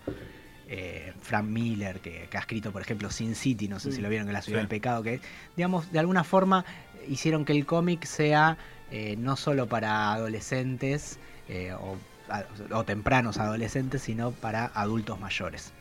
eh, 0.74 1.12
Frank 1.22 1.44
Miller, 1.48 2.00
que, 2.00 2.28
que 2.32 2.38
ha 2.38 2.40
escrito, 2.40 2.72
por 2.72 2.82
ejemplo, 2.82 3.12
Sin 3.12 3.36
City, 3.36 3.68
no 3.68 3.78
sé 3.82 3.92
si 3.92 4.00
lo 4.02 4.08
vieron, 4.08 4.26
que 4.28 4.32
es 4.32 4.36
la 4.36 4.42
ciudad 4.42 4.60
Sí. 4.60 4.62
del 4.62 4.70
pecado, 4.70 5.04
que, 5.04 5.20
digamos, 5.58 5.92
de 5.92 6.00
alguna 6.00 6.24
forma 6.24 6.64
hicieron 7.10 7.44
que 7.44 7.52
el 7.52 7.66
cómic 7.66 8.06
sea 8.06 8.58
eh, 8.90 9.16
no 9.18 9.36
solo 9.36 9.68
para 9.68 10.14
adolescentes 10.14 11.20
eh, 11.50 11.74
o, 11.74 11.98
a- 12.30 12.46
o 12.74 12.86
tempranos 12.86 13.38
adolescentes, 13.38 14.02
sino 14.04 14.32
para 14.32 14.66
adultos 14.74 15.20
mayores. 15.20 15.74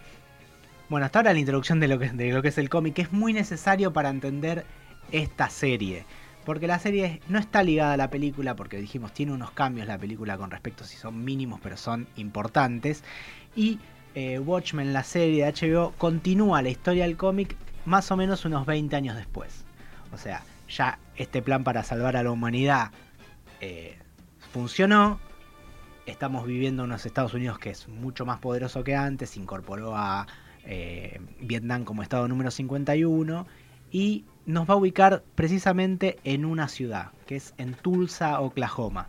Bueno, 0.90 1.06
hasta 1.06 1.20
ahora 1.20 1.32
la 1.32 1.38
introducción 1.38 1.78
de 1.78 1.87
lo 1.87 2.00
que, 2.00 2.49
es 2.49 2.59
el 2.59 2.68
cómic 2.68 2.99
es 2.99 3.12
muy 3.12 3.32
necesario 3.32 3.92
para 3.92 4.09
entender 4.09 4.66
esta 5.12 5.49
serie. 5.49 6.04
Porque 6.44 6.66
la 6.66 6.80
serie 6.80 7.20
no 7.28 7.38
está 7.38 7.62
ligada 7.62 7.92
a 7.92 7.97
la 7.97 8.11
película, 8.11 8.56
porque 8.56 8.76
dijimos, 8.78 9.14
tiene 9.14 9.30
unos 9.30 9.52
cambios 9.52 9.87
la 9.87 9.99
película 9.99 10.37
con 10.37 10.50
respecto 10.50 10.82
si 10.82 10.97
son 10.97 11.25
mínimos, 11.25 11.61
pero 11.62 11.76
son 11.76 12.09
importantes. 12.16 13.04
Y 13.54 13.78
eh, 14.16 14.40
Watchmen, 14.40 14.92
la 14.92 15.04
serie 15.04 15.44
de 15.44 15.52
HBO, 15.52 15.92
continúa 15.97 16.61
la 16.61 16.70
historia 16.70 17.04
del 17.04 17.16
cómic 17.16 17.56
más 17.85 18.11
o 18.11 18.16
menos 18.16 18.44
unos 18.44 18.66
20 18.66 18.97
años 18.97 19.14
después. 19.14 19.64
O 20.12 20.18
sea, 20.18 20.42
ya 20.68 20.99
este 21.14 21.40
plan 21.40 21.62
para 21.62 21.85
salvar 21.85 22.16
a 22.16 22.25
la 22.25 22.32
humanidad 22.32 22.90
eh, 23.61 23.97
funcionó. 24.52 25.20
Estamos 26.06 26.49
viviendo 26.49 26.82
unos 26.82 27.06
Estados 27.06 27.32
Unidos 27.32 27.61
que 27.61 27.70
es 27.70 27.87
mucho 27.87 28.26
más 28.26 28.40
poderoso 28.40 28.82
que 28.82 28.97
antes, 28.97 29.37
incorporó 29.37 29.97
a 29.97 30.26
eh, 30.64 31.21
Vietnam 31.40 31.85
como 31.85 32.02
estado 32.02 32.29
número 32.29 32.50
51 32.50 33.47
y 33.90 34.25
nos 34.47 34.69
va 34.69 34.75
a 34.75 34.76
ubicar 34.76 35.23
precisamente 35.35 36.19
en 36.25 36.45
una 36.45 36.69
ciudad, 36.69 37.11
que 37.26 37.37
es 37.37 37.55
en 37.59 37.75
Tulsa, 37.75 38.40
Oklahoma. 38.40 39.07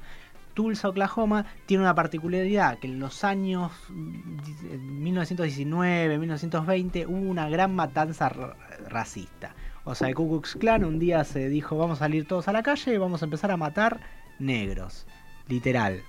Tulsa, 0.54 0.90
Oklahoma 0.90 1.46
tiene 1.66 1.84
una 1.84 1.96
particularidad, 1.96 2.78
que 2.80 2.88
en 2.88 3.00
los 3.00 3.24
años 3.24 3.72
mm, 3.90 5.02
1919, 5.04 6.18
1920 6.20 7.08
hubo 7.08 7.30
una 7.30 7.50
gran 7.50 7.74
matanza 7.74 8.30
ra- 8.30 8.56
racista. 8.90 9.56
O 9.84 9.96
sea, 9.96 10.10
el 10.10 10.16
Ku 10.16 10.28
Klux 10.30 10.56
Klan 10.56 10.84
un 10.84 11.00
día 11.00 11.24
se 11.24 11.50
dijo, 11.50 11.78
vamos 11.78 11.98
a 12.00 12.06
salir 12.06 12.28
todos 12.28 12.48
a 12.48 12.52
la 12.54 12.62
calle 12.64 12.94
y 12.94 12.98
vamos 12.98 13.22
a 13.22 13.26
empezar 13.26 13.50
a 13.52 13.58
matar 13.58 14.00
negros. 14.40 15.08
Literal. 15.48 16.02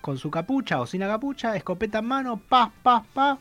Con 0.00 0.18
su 0.18 0.30
capucha 0.30 0.80
o 0.80 0.86
sin 0.86 1.00
la 1.00 1.08
capucha, 1.08 1.56
escopeta 1.56 1.98
en 2.00 2.06
mano, 2.06 2.36
paz, 2.38 2.70
paz, 2.82 3.04
paz. 3.14 3.38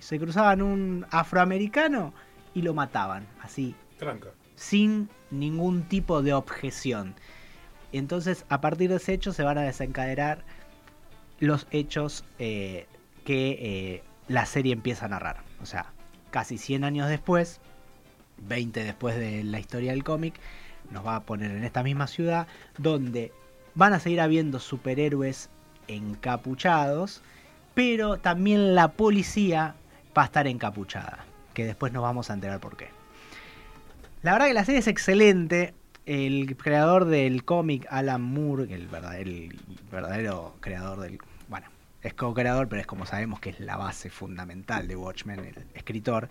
Se 0.00 0.18
cruzaban 0.18 0.62
un 0.62 1.06
afroamericano 1.10 2.12
y 2.54 2.62
lo 2.62 2.74
mataban. 2.74 3.26
Así, 3.42 3.74
Tranca. 3.98 4.28
sin 4.56 5.08
ningún 5.30 5.82
tipo 5.82 6.22
de 6.22 6.32
objeción. 6.32 7.14
Entonces, 7.92 8.44
a 8.48 8.60
partir 8.60 8.90
de 8.90 8.96
ese 8.96 9.14
hecho 9.14 9.32
se 9.32 9.42
van 9.42 9.58
a 9.58 9.62
desencadenar 9.62 10.44
los 11.40 11.66
hechos 11.70 12.24
eh, 12.38 12.86
que 13.24 13.50
eh, 13.60 14.02
la 14.28 14.46
serie 14.46 14.72
empieza 14.72 15.06
a 15.06 15.08
narrar. 15.08 15.42
O 15.62 15.66
sea, 15.66 15.92
casi 16.30 16.58
100 16.58 16.84
años 16.84 17.08
después, 17.08 17.60
20 18.46 18.84
después 18.84 19.16
de 19.16 19.42
la 19.44 19.58
historia 19.58 19.92
del 19.92 20.04
cómic, 20.04 20.34
nos 20.90 21.06
va 21.06 21.16
a 21.16 21.22
poner 21.22 21.50
en 21.50 21.64
esta 21.64 21.82
misma 21.82 22.06
ciudad 22.06 22.46
donde 22.78 23.32
van 23.74 23.92
a 23.92 24.00
seguir 24.00 24.20
habiendo 24.20 24.58
superhéroes 24.58 25.50
encapuchados, 25.86 27.22
pero 27.74 28.18
también 28.18 28.74
la 28.74 28.88
policía 28.92 29.74
va 30.18 30.22
a 30.22 30.26
estar 30.26 30.46
encapuchada, 30.48 31.24
que 31.54 31.64
después 31.64 31.92
nos 31.92 32.02
vamos 32.02 32.28
a 32.30 32.34
enterar 32.34 32.58
por 32.58 32.76
qué. 32.76 32.88
La 34.22 34.32
verdad 34.32 34.48
que 34.48 34.54
la 34.54 34.64
serie 34.64 34.80
es 34.80 34.88
excelente. 34.88 35.74
El 36.04 36.56
creador 36.56 37.04
del 37.04 37.44
cómic, 37.44 37.86
Alan 37.90 38.22
Moore, 38.22 38.74
el 38.74 38.88
verdadero, 38.88 39.30
el 39.30 39.60
verdadero 39.92 40.56
creador 40.60 41.00
del... 41.00 41.18
Bueno, 41.48 41.68
es 42.02 42.14
co-creador, 42.14 42.68
pero 42.68 42.80
es 42.80 42.86
como 42.86 43.06
sabemos 43.06 43.40
que 43.40 43.50
es 43.50 43.60
la 43.60 43.76
base 43.76 44.10
fundamental 44.10 44.88
de 44.88 44.96
Watchmen, 44.96 45.40
el 45.40 45.66
escritor. 45.74 46.28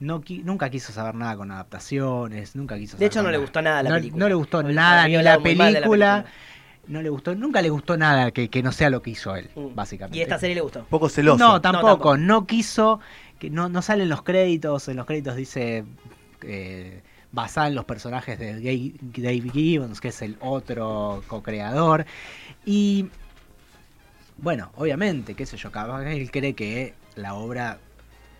No, 0.00 0.22
nunca 0.44 0.70
quiso 0.70 0.92
saber 0.92 1.14
nada 1.14 1.36
con 1.36 1.50
adaptaciones, 1.50 2.56
nunca 2.56 2.76
quiso 2.76 2.96
De 2.96 3.06
hecho, 3.06 3.22
no 3.22 3.30
le 3.30 3.38
gustó 3.38 3.60
nada 3.62 3.82
la 3.82 3.90
no, 3.90 3.96
película. 3.96 4.20
no 4.20 4.28
le 4.28 4.34
gustó 4.34 4.62
nada, 4.62 5.06
ni 5.06 5.16
la 5.16 5.38
película. 5.38 6.24
No 6.88 7.02
le 7.02 7.10
gustó, 7.10 7.34
nunca 7.34 7.60
le 7.62 7.68
gustó 7.70 7.96
nada 7.96 8.30
que, 8.30 8.48
que 8.48 8.62
no 8.62 8.72
sea 8.72 8.88
lo 8.90 9.02
que 9.02 9.10
hizo 9.10 9.36
él, 9.36 9.50
Mm. 9.54 9.74
básicamente. 9.74 10.18
Y 10.18 10.22
esta 10.22 10.38
serie 10.38 10.54
le 10.56 10.62
gustó. 10.62 10.84
poco 10.84 11.08
celoso. 11.08 11.38
No, 11.38 11.60
tampoco. 11.60 11.86
tampoco. 11.86 12.16
No 12.16 12.46
quiso. 12.46 13.00
Que 13.38 13.50
no, 13.50 13.68
no 13.68 13.82
salen 13.82 14.08
los 14.08 14.22
créditos. 14.22 14.88
En 14.88 14.96
los 14.96 15.06
créditos 15.06 15.36
dice. 15.36 15.84
eh, 16.42 17.02
basada 17.30 17.68
en 17.68 17.74
los 17.74 17.84
personajes 17.84 18.38
de 18.38 18.58
Gay- 18.60 18.94
Dave 19.02 19.50
Gibbons, 19.52 20.00
que 20.00 20.08
es 20.08 20.22
el 20.22 20.36
otro 20.40 21.22
co-creador. 21.28 22.06
Y. 22.64 23.08
Bueno, 24.38 24.70
obviamente, 24.76 25.34
qué 25.34 25.44
sé 25.46 25.56
yo, 25.56 25.70
capaz 25.72 26.04
él 26.06 26.30
cree 26.30 26.54
que 26.54 26.94
la 27.16 27.34
obra 27.34 27.78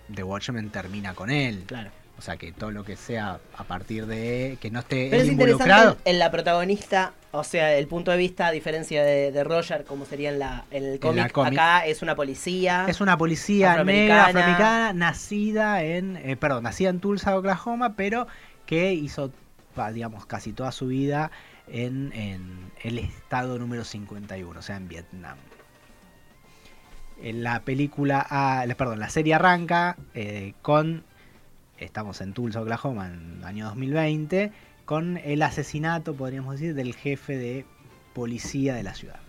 de 0.08 0.22
Watchmen 0.22 0.70
termina 0.70 1.12
con 1.14 1.28
él. 1.30 1.64
Claro. 1.66 1.90
O 2.18 2.22
sea, 2.22 2.36
que 2.36 2.50
todo 2.50 2.72
lo 2.72 2.84
que 2.84 2.96
sea 2.96 3.38
a 3.56 3.64
partir 3.64 4.06
de. 4.06 4.58
que 4.60 4.70
no 4.70 4.80
esté 4.80 5.06
Pero 5.10 5.22
él 5.22 5.28
es 5.28 5.32
involucrado. 5.32 5.80
interesante 5.80 6.10
en 6.10 6.18
la 6.18 6.30
protagonista, 6.32 7.12
o 7.30 7.44
sea, 7.44 7.76
el 7.76 7.86
punto 7.86 8.10
de 8.10 8.16
vista, 8.16 8.48
a 8.48 8.50
diferencia 8.50 9.04
de, 9.04 9.30
de 9.30 9.44
Roger, 9.44 9.84
como 9.84 10.04
sería 10.04 10.30
en, 10.30 10.40
la, 10.40 10.64
en 10.72 10.84
el 10.84 10.98
cómic, 10.98 11.36
acá 11.38 11.86
es 11.86 12.02
una 12.02 12.16
policía. 12.16 12.86
Es 12.88 13.00
una 13.00 13.16
policía 13.16 13.72
Afroamericana. 13.72 14.08
negra, 14.08 14.26
afroamericana, 14.26 14.92
nacida 14.94 15.84
en, 15.84 16.16
eh, 16.16 16.36
perdón, 16.36 16.64
nacida 16.64 16.90
en 16.90 16.98
Tulsa, 16.98 17.38
Oklahoma, 17.38 17.94
pero 17.94 18.26
que 18.66 18.92
hizo, 18.92 19.30
digamos, 19.92 20.26
casi 20.26 20.52
toda 20.52 20.72
su 20.72 20.88
vida 20.88 21.30
en, 21.68 22.12
en 22.14 22.72
el 22.82 22.98
estado 22.98 23.58
número 23.58 23.84
51, 23.84 24.58
o 24.58 24.62
sea, 24.62 24.76
en 24.76 24.88
Vietnam. 24.88 25.38
En 27.20 27.42
la 27.42 27.60
película, 27.60 28.24
ah, 28.30 28.64
perdón, 28.76 29.00
la 29.00 29.08
serie 29.08 29.34
arranca 29.34 29.96
eh, 30.14 30.54
con, 30.62 31.04
estamos 31.78 32.20
en 32.20 32.32
Tulsa, 32.32 32.60
Oklahoma, 32.60 33.06
en 33.08 33.36
el 33.38 33.44
año 33.44 33.66
2020, 33.66 34.52
con 34.84 35.16
el 35.18 35.42
asesinato, 35.42 36.14
podríamos 36.14 36.54
decir, 36.54 36.74
del 36.74 36.94
jefe 36.94 37.36
de 37.36 37.64
policía 38.14 38.74
de 38.74 38.82
la 38.82 38.94
ciudad. 38.94 39.20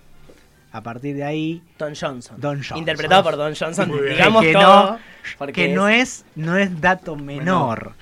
A 0.71 0.81
partir 0.83 1.15
de 1.15 1.23
ahí, 1.23 1.63
Don 1.79 1.95
Johnson. 1.95 2.39
Don 2.39 2.57
Johnson. 2.57 2.77
Interpretado 2.77 3.23
por 3.23 3.35
Don 3.37 3.55
Johnson, 3.55 3.91
digamos 4.07 4.43
Que 4.43 4.53
todo. 4.53 4.91
no- 4.93 4.99
porque 5.37 5.53
que 5.67 5.73
no 5.73 5.87
es 5.87 6.25
no 6.35 6.57
es 6.57 6.79
dato 6.79 7.15
menor. 7.15 7.93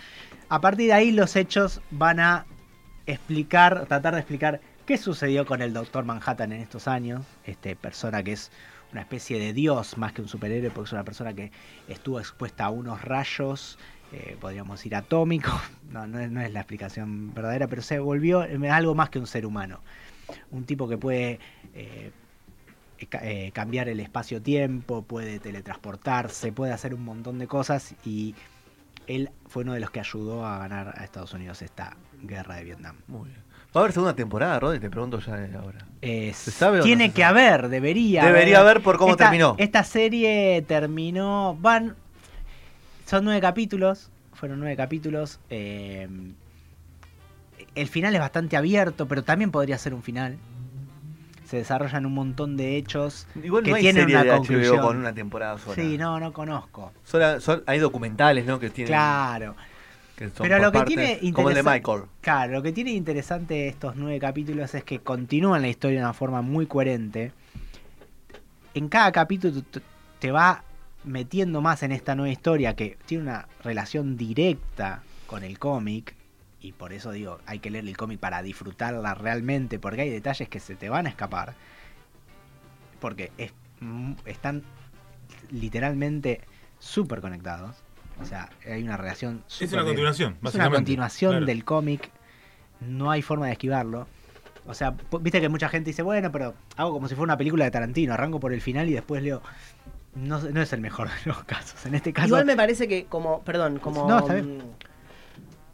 A 0.50 0.62
partir 0.62 0.88
de 0.88 0.94
ahí 0.94 1.12
los 1.12 1.36
hechos 1.36 1.82
van 1.92 2.20
a 2.20 2.46
explicar, 3.06 3.86
tratar 3.88 4.14
de 4.14 4.20
explicar 4.20 4.60
qué 4.86 4.98
sucedió 4.98 5.46
con 5.46 5.62
el 5.62 5.74
Doctor 5.74 6.04
Manhattan 6.06 6.52
en 6.52 6.62
estos 6.62 6.88
años, 6.88 7.24
este 7.46 7.76
persona 7.76 8.22
que 8.24 8.34
es 8.34 8.52
una 8.92 9.02
especie 9.02 9.40
de 9.40 9.52
dios 9.54 9.98
más 9.98 10.14
que 10.14 10.22
un 10.22 10.28
superhéroe, 10.30 10.70
porque 10.72 10.88
es 10.88 10.94
una 10.94 11.04
persona 11.04 11.34
que 11.34 11.52
estuvo 11.90 12.20
expuesta 12.20 12.66
a 12.66 12.70
unos 12.70 13.02
rayos, 13.02 13.78
eh, 14.14 14.38
podríamos 14.40 14.80
decir 14.80 14.96
atómicos, 14.96 15.54
no, 15.92 16.08
no, 16.08 16.20
es, 16.20 16.32
no 16.32 16.42
es 16.42 16.52
la 16.54 16.60
explicación 16.62 17.34
verdadera, 17.34 17.68
pero 17.68 17.82
se 17.82 18.00
volvió 18.00 18.44
eh, 18.44 18.70
algo 18.70 18.96
más 18.96 19.10
que 19.10 19.20
un 19.20 19.28
ser 19.28 19.46
humano. 19.46 19.82
Un 20.52 20.66
tipo 20.66 20.88
que 20.90 20.98
puede 20.98 21.40
eh, 21.74 22.12
ca- 23.10 23.22
eh, 23.24 23.52
cambiar 23.54 23.88
el 23.90 24.00
espacio-tiempo, 24.00 25.04
puede 25.04 25.40
teletransportarse, 25.40 26.52
puede 26.52 26.74
hacer 26.74 26.94
un 26.94 27.04
montón 27.06 27.40
de 27.40 27.48
cosas 27.48 27.96
y 28.06 28.36
él 29.08 29.30
fue 29.48 29.64
uno 29.64 29.74
de 29.74 29.80
los 29.80 29.90
que 29.92 30.00
ayudó 30.02 30.46
a 30.46 30.58
ganar 30.60 30.94
a 30.98 31.04
Estados 31.06 31.34
Unidos 31.34 31.62
esta 31.62 31.96
guerra 32.22 32.56
de 32.56 32.64
Vietnam. 32.66 32.98
Muy 33.08 33.30
bien. 33.30 33.42
¿Va 33.76 33.82
a 33.82 33.84
haber 33.84 33.94
segunda 33.94 34.16
temporada, 34.16 34.60
Rodri? 34.60 34.80
Te 34.80 34.90
pregunto 34.90 35.20
ya 35.20 35.34
ahora. 35.62 35.86
Eh, 36.02 36.32
¿Se 36.34 36.52
sabe 36.52 36.78
o 36.78 36.80
no 36.80 36.84
tiene 36.86 37.12
que 37.12 37.24
haber, 37.24 37.70
debería 37.70 38.26
Debería 38.26 38.60
haber 38.62 38.82
por 38.82 38.98
cómo 38.98 39.12
Esta- 39.12 39.26
terminó. 39.26 39.56
Esta 39.60 39.84
serie 39.84 40.64
terminó, 40.68 41.56
van, 41.62 41.96
son 43.08 43.24
nueve 43.26 43.42
capítulos, 43.42 44.12
fueron 44.34 44.60
nueve 44.60 44.76
capítulos. 44.78 45.40
eh, 45.50 46.08
el 47.74 47.88
final 47.88 48.14
es 48.16 48.20
bastante 48.22 48.58
abierto, 48.58 49.08
pero 49.08 49.24
también 49.24 49.52
podría 49.52 49.78
ser 49.78 49.94
un 49.94 50.04
final. 50.04 50.38
se 51.48 51.58
desarrollan 51.58 52.06
un 52.06 52.14
montón 52.14 52.58
de 52.58 52.76
hechos 52.76 53.26
Igual 53.42 53.64
que 53.64 53.70
no 53.70 53.76
hay 53.78 53.82
tienen 53.84 54.02
serie 54.04 54.16
una 54.16 54.24
de 54.26 54.30
HBO 54.32 54.38
conclusión. 54.38 54.82
con 54.82 54.98
una 54.98 55.14
temporada 55.14 55.58
sola. 55.58 55.76
Sí, 55.76 55.98
no, 55.98 56.20
no 56.20 56.34
conozco. 56.34 56.92
Sola- 57.06 57.40
hay 57.66 57.80
documentales, 57.80 58.46
¿no? 58.46 58.60
Que 58.60 58.70
tienen. 58.70 58.90
Claro. 58.92 59.56
que 60.18 60.26
son 60.26 60.46
Pero 60.48 60.58
lo 60.60 60.72
que 60.74 60.80
partes, 60.80 61.20
tiene 61.20 61.32
Como 61.34 61.48
el 61.50 61.56
de 61.56 61.64
Michael. 61.64 62.02
Claro, 62.20 62.52
lo 62.54 62.62
que 62.64 62.74
tiene 62.74 62.92
interesante 62.92 63.68
estos 63.70 63.96
nueve 63.96 64.20
capítulos 64.20 64.76
es 64.76 64.84
que 64.84 65.00
continúan 65.00 65.62
la 65.62 65.70
historia 65.70 66.00
de 66.00 66.04
una 66.06 66.14
forma 66.14 66.42
muy 66.42 66.66
coherente. 66.66 67.32
En 68.74 68.90
cada 68.90 69.12
capítulo 69.14 69.62
te 70.20 70.32
va 70.32 70.64
metiendo 71.08 71.62
más 71.62 71.84
en 71.84 71.92
esta 71.92 72.16
nueva 72.16 72.32
historia 72.32 72.76
que 72.76 72.98
tiene 73.06 73.24
una 73.24 73.48
relación 73.64 74.18
directa 74.18 75.02
con 75.26 75.44
el 75.44 75.58
cómic. 75.60 76.16
Y 76.60 76.72
por 76.74 76.92
eso 76.94 77.12
digo, 77.12 77.40
hay 77.46 77.60
que 77.60 77.70
leer 77.70 77.86
el 77.88 77.96
cómic 77.98 78.20
para 78.20 78.42
disfrutarla 78.42 79.14
realmente, 79.14 79.80
porque 79.80 80.02
hay 80.02 80.10
detalles 80.10 80.50
que 80.50 80.60
se 80.60 80.76
te 80.76 80.90
van 80.90 81.06
a 81.06 81.10
escapar. 81.10 81.54
Porque 83.00 83.32
es- 83.38 83.54
están 84.26 84.64
literalmente 85.52 86.42
súper 86.80 87.22
conectados. 87.22 87.76
O 88.22 88.26
sea, 88.26 88.50
hay 88.66 88.82
una 88.84 88.98
relación 88.98 89.44
Es 89.60 89.72
una 89.72 89.84
continuación, 89.84 90.32
es 90.34 90.38
una 90.40 90.44
básicamente. 90.44 90.76
continuación 90.78 91.32
Claro. 91.32 91.46
del 91.46 91.64
cómic. 91.64 92.10
No 92.82 93.12
hay 93.12 93.22
forma 93.22 93.46
de 93.46 93.52
esquivarlo. 93.54 94.08
O 94.66 94.74
sea, 94.74 94.96
viste 95.22 95.40
que 95.40 95.50
mucha 95.50 95.70
gente 95.70 95.92
dice, 95.92 96.02
bueno, 96.02 96.32
pero 96.32 96.54
hago 96.76 96.92
como 96.92 97.08
si 97.08 97.16
fuera 97.16 97.26
una 97.34 97.38
película 97.38 97.66
de 97.66 97.72
Tarantino. 97.72 98.14
Arranco 98.14 98.40
por 98.40 98.52
el 98.52 98.62
final 98.62 98.90
y 98.90 98.94
después 98.94 99.22
leo. 99.24 99.42
No, 100.18 100.40
no 100.40 100.62
es 100.62 100.74
el 100.74 100.82
mejor 100.82 101.08
de 101.10 101.16
los 101.26 101.44
casos. 101.44 101.86
En 101.86 101.96
este 101.96 102.12
caso. 102.14 102.28
Igual 102.28 102.46
me 102.46 102.56
parece 102.56 102.88
que 102.88 103.06
como, 103.06 103.42
perdón, 103.44 103.80
como 103.80 104.08
No, 104.08 104.20
mm, 104.28 104.60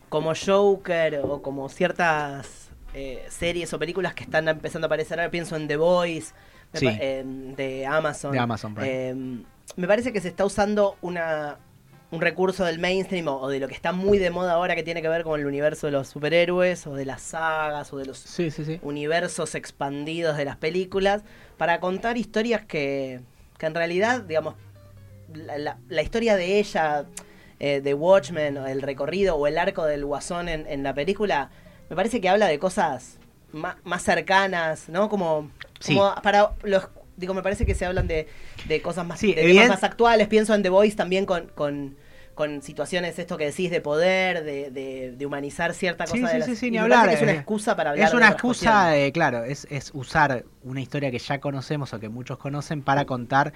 como 0.09 0.33
Joker 0.35 1.21
o 1.23 1.41
como 1.41 1.69
ciertas 1.69 2.69
eh, 2.93 3.25
series 3.29 3.73
o 3.73 3.79
películas 3.79 4.13
que 4.13 4.23
están 4.23 4.47
empezando 4.47 4.85
a 4.85 4.87
aparecer 4.87 5.19
ahora, 5.19 5.31
pienso 5.31 5.55
en 5.55 5.67
The 5.67 5.77
Voice 5.77 6.33
Sí. 6.73 6.87
de 6.87 7.85
Amazon. 7.87 8.31
De 8.31 8.39
Amazon. 8.39 8.75
Em, 8.81 9.43
me 9.75 9.87
parece 9.87 10.11
que 10.11 10.19
se 10.21 10.27
está 10.29 10.43
usando 10.45 10.97
una 11.01 11.57
un 12.11 12.21
recurso 12.21 12.63
del 12.63 12.77
mainstream 12.77 13.27
o, 13.27 13.47
de 13.49 13.59
lo 13.59 13.67
que 13.67 13.73
está 13.73 13.91
muy 13.91 14.19
de 14.19 14.29
moda 14.29 14.53
ahora 14.53 14.75
que 14.75 14.83
tiene 14.83 15.01
que 15.01 15.09
ver 15.09 15.23
con 15.23 15.39
el 15.39 15.47
universo 15.47 15.87
de 15.87 15.93
los 15.93 16.07
superhéroes 16.09 16.85
o 16.85 16.93
de 16.93 17.05
las 17.05 17.23
sagas 17.23 17.91
o 17.91 17.97
de 17.97 18.05
los 18.05 18.19
Sí, 18.19 18.51
sí, 18.51 18.63
sí. 18.65 18.79
universos 18.83 19.55
expandidos 19.55 20.37
de 20.37 20.45
las 20.45 20.55
películas 20.57 21.23
para 21.57 21.79
contar 21.79 22.17
historias 22.17 22.63
que, 22.65 23.21
que 23.63 23.67
en 23.67 23.75
realidad, 23.75 24.23
digamos, 24.23 24.55
la, 25.33 25.57
la- 25.57 25.77
la 25.87 26.01
historia 26.01 26.35
de 26.35 26.59
ella, 26.59 27.05
eh, 27.61 27.79
de 27.79 27.93
Watchmen, 27.93 28.57
o 28.57 28.67
el 28.67 28.81
recorrido 28.81 29.37
o 29.37 29.47
el 29.47 29.57
arco 29.57 29.85
del 29.85 30.03
guasón 30.03 30.49
en, 30.49 30.67
en 30.67 30.83
la 30.83 30.93
película, 30.93 31.49
me 31.89 31.95
parece 31.95 32.19
que 32.19 32.27
habla 32.27 32.47
de 32.47 32.59
cosas 32.59 33.19
más, 33.53 34.03
cercanas, 34.03 34.89
¿no? 34.89 35.07
Como, 35.07 35.49
Sí. 35.79 35.95
como 35.95 36.13
para 36.21 36.51
los... 36.63 36.89
Digo, 37.15 37.33
me 37.33 37.41
parece 37.43 37.65
que 37.65 37.73
se 37.75 37.85
hablan 37.85 38.05
de, 38.07 38.27
de 38.67 38.81
cosas 38.81 39.05
más, 39.05 39.19
Sí, 39.19 39.33
de 39.33 39.43
temas 39.43 39.55
evident- 39.55 39.69
más 39.69 39.83
actuales. 39.85 40.27
Pienso 40.27 40.53
en 40.55 40.61
The 40.63 40.69
Voice 40.69 40.97
también 40.97 41.25
con, 41.25 41.47
con, 41.55 41.95
con 42.35 42.61
situaciones, 42.61 43.19
esto 43.19 43.37
que 43.37 43.45
decís, 43.45 43.69
de 43.69 43.79
poder, 43.81 44.43
de, 44.43 44.71
de- 44.71 45.11
de 45.17 45.25
humanizar 45.25 45.73
cierta 45.73 46.05
cosa 46.05 46.15
sí, 46.27 46.33
de 46.33 46.39
las... 46.39 46.45
sí, 46.47 46.55
sí, 46.55 46.71
ni 46.71 46.77
hablar, 46.77 47.09
es 47.09 47.21
una 47.21 47.31
eh. 47.33 47.35
excusa 47.35 47.75
para 47.75 47.91
hablar 47.91 48.05
Es 48.05 48.11
de 48.11 48.17
una 48.17 48.25
otras 48.27 48.35
excusa, 48.35 48.87
de, 48.87 49.11
claro, 49.11 49.43
es, 49.43 49.67
es 49.69 49.91
usar 49.93 50.45
una 50.63 50.81
historia 50.81 51.11
que 51.11 51.19
ya 51.19 51.39
conocemos 51.39 51.93
o 51.93 51.99
que 51.99 52.09
muchos 52.09 52.37
conocen 52.37 52.81
para 52.81 53.05
contar 53.05 53.53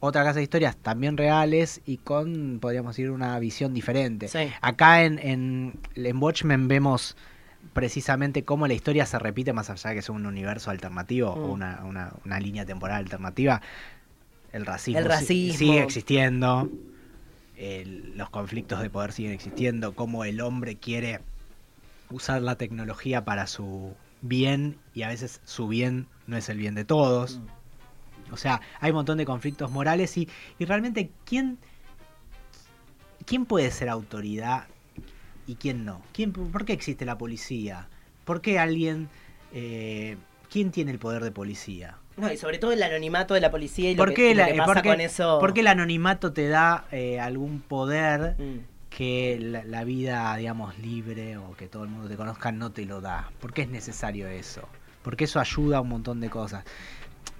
otra 0.00 0.22
clase 0.22 0.38
de 0.40 0.42
historias 0.44 0.76
también 0.76 1.16
reales 1.16 1.80
y 1.86 1.96
con, 1.98 2.58
podríamos 2.60 2.94
decir, 2.96 3.10
una 3.10 3.38
visión 3.38 3.72
diferente. 3.74 4.28
Sí. 4.28 4.50
Acá 4.60 5.02
en, 5.04 5.18
en, 5.18 5.74
en 5.94 6.16
Watchmen 6.22 6.68
vemos 6.68 7.16
precisamente 7.72 8.44
cómo 8.44 8.66
la 8.66 8.74
historia 8.74 9.06
se 9.06 9.18
repite 9.18 9.52
más 9.54 9.70
allá 9.70 9.90
de 9.90 9.96
que 9.96 10.00
es 10.00 10.08
un 10.10 10.26
universo 10.26 10.70
alternativo 10.70 11.30
o 11.30 11.48
Mm. 11.48 11.50
una, 11.50 11.80
una- 11.84 12.12
una 12.24 12.38
línea 12.40 12.64
temporal 12.66 12.98
alternativa. 12.98 13.62
El 14.52 14.66
racismo, 14.66 15.00
El 15.00 15.06
racismo. 15.06 15.58
sigue 15.58 15.82
existiendo, 15.82 16.68
el- 17.56 18.16
los 18.16 18.30
conflictos 18.30 18.80
de 18.80 18.90
poder 18.90 19.12
siguen 19.12 19.32
existiendo, 19.32 19.94
cómo 19.94 20.24
el 20.24 20.40
hombre 20.40 20.76
quiere 20.76 21.20
usar 22.10 22.42
la 22.42 22.56
tecnología 22.56 23.24
para 23.24 23.46
su 23.46 23.94
bien 24.20 24.78
y 24.94 25.02
a 25.02 25.08
veces 25.08 25.40
su 25.44 25.68
bien 25.68 26.06
no 26.26 26.36
es 26.36 26.48
el 26.48 26.58
bien 26.58 26.74
de 26.74 26.84
todos. 26.84 27.40
O 28.32 28.36
sea, 28.36 28.60
hay 28.80 28.90
un 28.90 28.96
montón 28.96 29.18
de 29.18 29.26
conflictos 29.26 29.70
morales 29.70 30.16
y, 30.16 30.28
y 30.58 30.64
realmente 30.64 31.10
quién 31.24 31.58
quién 33.26 33.46
puede 33.46 33.70
ser 33.70 33.88
autoridad 33.88 34.66
y 35.46 35.56
quién 35.56 35.84
no. 35.84 36.02
¿Quién, 36.12 36.32
¿Por 36.32 36.64
qué 36.64 36.72
existe 36.72 37.04
la 37.04 37.18
policía? 37.18 37.88
¿Por 38.24 38.40
qué 38.40 38.58
alguien 38.58 39.08
eh, 39.52 40.16
quién 40.50 40.70
tiene 40.70 40.90
el 40.90 40.98
poder 40.98 41.22
de 41.22 41.30
policía? 41.30 41.98
No, 42.16 42.32
y 42.32 42.36
sobre 42.36 42.58
todo 42.58 42.72
el 42.72 42.82
anonimato 42.82 43.34
de 43.34 43.40
la 43.40 43.50
policía 43.50 43.90
y 43.90 43.94
lo 43.96 44.04
¿Por 44.04 44.14
que, 44.14 44.30
y 44.30 44.34
lo 44.34 44.44
que 44.44 44.50
eh, 44.52 44.56
pasa 44.56 44.72
por 44.72 44.82
qué- 44.82 44.88
con 44.90 45.00
eso. 45.00 45.38
por 45.40 45.52
qué 45.54 45.60
el 45.60 45.66
anonimato 45.66 46.32
te 46.32 46.48
da 46.48 46.84
eh, 46.92 47.18
algún 47.20 47.60
poder 47.60 48.36
Mm. 48.38 48.58
que 48.88 49.38
la, 49.40 49.64
la 49.64 49.82
vida, 49.84 50.36
digamos, 50.36 50.78
libre 50.78 51.36
o 51.36 51.54
que 51.56 51.66
todo 51.66 51.82
el 51.82 51.90
mundo 51.90 52.08
te 52.08 52.16
conozca 52.16 52.52
no 52.52 52.70
te 52.70 52.84
lo 52.86 53.00
da? 53.00 53.30
¿Por 53.40 53.52
qué 53.52 53.62
es 53.62 53.68
necesario 53.68 54.28
eso? 54.28 54.68
Porque 55.02 55.24
eso 55.24 55.40
ayuda 55.40 55.78
a 55.78 55.80
un 55.80 55.88
montón 55.88 56.20
de 56.20 56.30
cosas. 56.30 56.64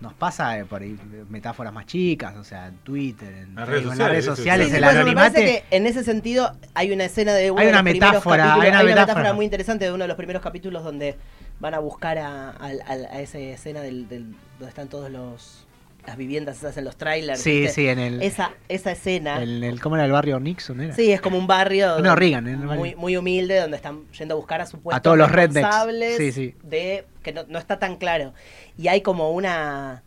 Nos 0.00 0.12
pasa 0.12 0.58
eh, 0.58 0.64
por 0.64 0.82
ahí 0.82 0.98
metáforas 1.30 1.72
más 1.72 1.86
chicas, 1.86 2.34
o 2.36 2.42
sea, 2.42 2.66
en 2.66 2.74
Twitter, 2.78 3.32
en, 3.32 3.54
Las 3.54 3.68
redes 3.68 3.84
las 3.86 3.96
redes 4.08 4.24
sociales, 4.24 4.24
sociales, 4.24 4.66
Sí, 4.66 4.70
sí, 4.72 4.76
el 4.76 4.82
me 4.82 4.88
anonimato. 4.90 5.34
que 5.36 5.62
en 5.70 5.86
ese 5.86 6.02
sentido 6.02 6.52
hay 6.74 6.90
una 6.90 7.04
escena 7.04 7.32
de 7.32 7.52
uno 7.52 7.60
Hay 7.60 7.66
de 7.66 7.72
una 7.72 7.82
los 7.82 7.90
primeros 7.92 8.10
metáfora, 8.14 8.36
capítulos- 8.44 8.64
hay 8.64 8.68
una 8.70 8.82
metáfora. 8.82 9.06
metáfora. 9.06 9.32
muy 9.34 9.44
interesante 9.44 9.84
de 9.84 9.92
uno 9.92 10.02
de 10.04 10.08
los 10.08 10.16
primeros 10.16 10.42
capítulos 10.42 10.82
donde 10.82 11.16
van 11.64 11.72
a 11.74 11.78
buscar 11.78 12.18
a, 12.18 12.50
a, 12.50 12.66
a- 12.86 13.20
esa 13.20 13.38
escena 13.38 13.80
del, 13.80 14.06
del- 14.06 14.34
donde 14.58 14.68
están 14.68 14.88
todos 14.88 15.10
los 15.10 15.66
las 16.06 16.18
viviendas 16.18 16.58
esas 16.58 16.76
en 16.76 16.84
los 16.84 16.96
trailers. 16.96 17.40
Sí, 17.40 17.60
¿viste? 17.62 17.72
sí, 17.74 17.88
en 17.88 17.98
el, 17.98 18.22
Esa, 18.22 18.50
esa 18.68 18.92
escena. 18.92 19.42
en 19.42 19.64
el- 19.64 19.80
¿Cómo 19.80 19.96
era 19.96 20.04
el 20.04 20.12
barrio 20.12 20.38
Nixon? 20.38 20.82
Era? 20.82 20.94
Sí, 20.94 21.10
es 21.10 21.22
como 21.22 21.38
un 21.38 21.46
barrio 21.46 21.98
No, 22.00 22.14
Reagan, 22.14 22.46
en 22.46 22.60
el 22.60 22.66
barrio. 22.66 22.78
muy, 22.80 22.94
muy 22.94 23.16
humilde 23.16 23.58
donde 23.58 23.78
están 23.78 24.02
yendo 24.12 24.34
a 24.34 24.36
buscar 24.36 24.60
a 24.60 24.66
supuestos 24.66 24.98
A 24.98 25.02
todos 25.02 25.16
los 25.16 25.32
responsables 25.32 26.18
Sí, 26.18 26.30
sí. 26.32 26.54
de 26.62 27.06
que 27.22 27.32
no, 27.32 27.44
no 27.48 27.58
está 27.58 27.78
tan 27.78 27.96
claro. 27.96 28.34
Y 28.76 28.88
hay 28.88 29.00
como 29.00 29.30
una 29.32 30.02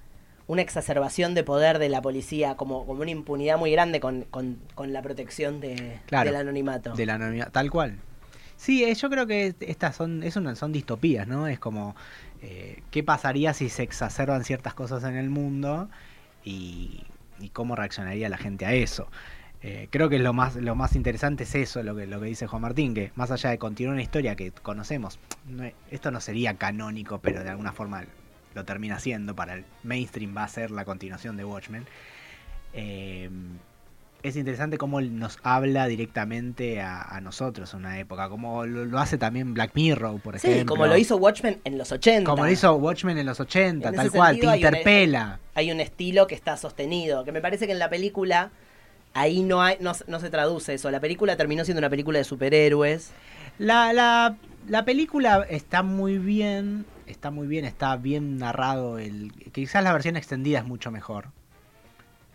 una 0.45 0.61
exacerbación 0.61 1.33
de 1.33 1.43
poder 1.43 1.77
de 1.79 1.89
la 1.89 2.01
policía, 2.01 2.55
como, 2.55 2.85
como 2.85 3.01
una 3.01 3.11
impunidad 3.11 3.57
muy 3.57 3.71
grande 3.71 3.99
con, 3.99 4.21
con, 4.29 4.59
con 4.75 4.93
la 4.93 5.01
protección 5.01 5.59
de, 5.59 5.99
Claro, 6.05 6.29
del 6.29 6.39
anonimato. 6.39 6.93
De 6.93 7.05
la 7.07 7.15
anonimidad, 7.15 7.51
tal 7.51 7.69
cual. 7.69 7.97
Sí, 8.57 8.83
eh, 8.83 8.93
yo 8.95 9.09
creo 9.09 9.27
que 9.27 9.55
estas 9.59 9.95
son, 9.95 10.23
es 10.23 10.35
una- 10.35 10.55
son 10.55 10.71
distopías, 10.73 11.27
¿no? 11.27 11.47
Es 11.47 11.59
como, 11.59 11.95
eh, 12.41 12.81
¿qué 12.91 13.03
pasaría 13.03 13.53
si 13.53 13.69
se 13.69 13.83
exacerban 13.83 14.43
ciertas 14.43 14.73
cosas 14.73 15.03
en 15.03 15.15
el 15.15 15.29
mundo 15.29 15.89
y, 16.43 17.03
cómo 17.53 17.75
reaccionaría 17.75 18.29
la 18.29 18.37
gente 18.37 18.65
a 18.65 18.73
eso? 18.73 19.07
Eh, 19.61 19.87
creo 19.91 20.09
que 20.09 20.19
lo 20.19 20.33
más, 20.33 20.55
lo 20.55 20.75
más 20.75 20.95
interesante 20.95 21.43
es 21.43 21.53
eso, 21.55 21.81
lo 21.83 21.95
que, 21.95 22.07
lo 22.07 22.19
que 22.19 22.27
dice 22.27 22.47
Juan 22.47 22.61
Martín, 22.63 22.93
que 22.93 23.11
más 23.15 23.31
allá 23.31 23.51
de 23.51 23.57
continuar 23.59 23.93
una 23.93 24.03
historia 24.03 24.35
que 24.35 24.51
conocemos, 24.51 25.19
no 25.47 25.63
es- 25.63 25.73
esto 25.91 26.09
no 26.11 26.19
sería 26.19 26.55
canónico, 26.55 27.19
pero 27.19 27.43
de 27.43 27.49
alguna 27.51 27.71
forma 27.73 28.03
lo 28.55 28.65
termina 28.65 28.99
siendo, 28.99 29.35
para 29.35 29.53
el 29.53 29.65
mainstream 29.83 30.35
va 30.35 30.43
a 30.43 30.47
ser 30.47 30.71
la 30.71 30.83
continuación 30.85 31.37
de 31.37 31.45
Watchmen. 31.45 31.85
Eh, 32.73 33.29
es 34.29 34.35
interesante 34.35 34.77
cómo 34.77 34.99
nos 35.01 35.37
habla 35.43 35.87
directamente 35.87 36.81
a, 36.81 37.01
a 37.01 37.21
nosotros 37.21 37.73
en 37.73 37.79
una 37.81 37.99
época, 37.99 38.29
como 38.29 38.65
lo, 38.65 38.85
lo 38.85 38.99
hace 38.99 39.17
también 39.17 39.53
Black 39.53 39.71
Mirror, 39.73 40.19
por 40.21 40.39
sí, 40.39 40.47
ejemplo. 40.47 40.75
como 40.75 40.87
lo 40.87 40.97
hizo 40.97 41.17
Watchmen 41.17 41.59
en 41.63 41.77
los 41.77 41.91
80. 41.91 42.29
Como 42.29 42.45
lo 42.45 42.51
hizo 42.51 42.73
Watchmen 42.75 43.17
en 43.17 43.25
los 43.25 43.39
80, 43.39 43.89
En 43.89 43.95
tal 43.95 44.11
cual, 44.11 44.35
te 44.35 44.41
sentido 44.41 44.51
hay 44.51 44.59
un- 44.63 44.65
interpela. 44.67 45.39
Hay 45.55 45.71
un 45.71 45.79
estilo 45.79 46.27
que 46.27 46.35
está 46.35 46.57
sostenido, 46.57 47.23
que 47.23 47.31
me 47.31 47.41
parece 47.41 47.65
que 47.65 47.73
en 47.73 47.79
la 47.79 47.89
película 47.89 48.51
ahí 49.13 49.41
no, 49.43 49.61
hay, 49.61 49.77
no, 49.79 49.93
no 50.07 50.19
se 50.19 50.29
traduce 50.29 50.73
eso. 50.75 50.91
La 50.91 50.99
película 50.99 51.35
terminó 51.37 51.65
siendo 51.65 51.79
una 51.79 51.89
película 51.89 52.19
de 52.19 52.23
superhéroes. 52.23 53.11
La, 53.57 53.91
la, 53.93 54.37
la 54.67 54.85
película 54.85 55.45
está 55.49 55.81
muy 55.81 56.19
bien, 56.19 56.85
está 57.07 57.31
muy 57.31 57.47
bien, 57.47 57.65
está 57.65 57.95
bien 57.97 58.37
narrado. 58.37 58.99
El, 58.99 59.31
quizás 59.51 59.83
la 59.83 59.93
versión 59.93 60.15
extendida 60.17 60.59
es 60.59 60.65
mucho 60.65 60.91
mejor. 60.91 61.29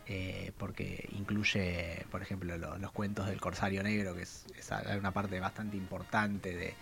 Eh, 0.07 0.53
porque 0.59 1.09
incluye, 1.17 2.05
por 2.11 2.23
ejemplo, 2.23 2.57
lo- 2.59 2.79
los 2.79 2.91
cuentos 2.93 3.27
del 3.27 3.41
Corsario 3.41 3.83
Negro, 3.83 4.15
que 4.15 4.23
es, 4.23 4.45
es 4.59 4.71
una 4.99 5.13
parte 5.13 5.39
bastante 5.41 5.77
importante 5.77 6.57
de, 6.57 6.75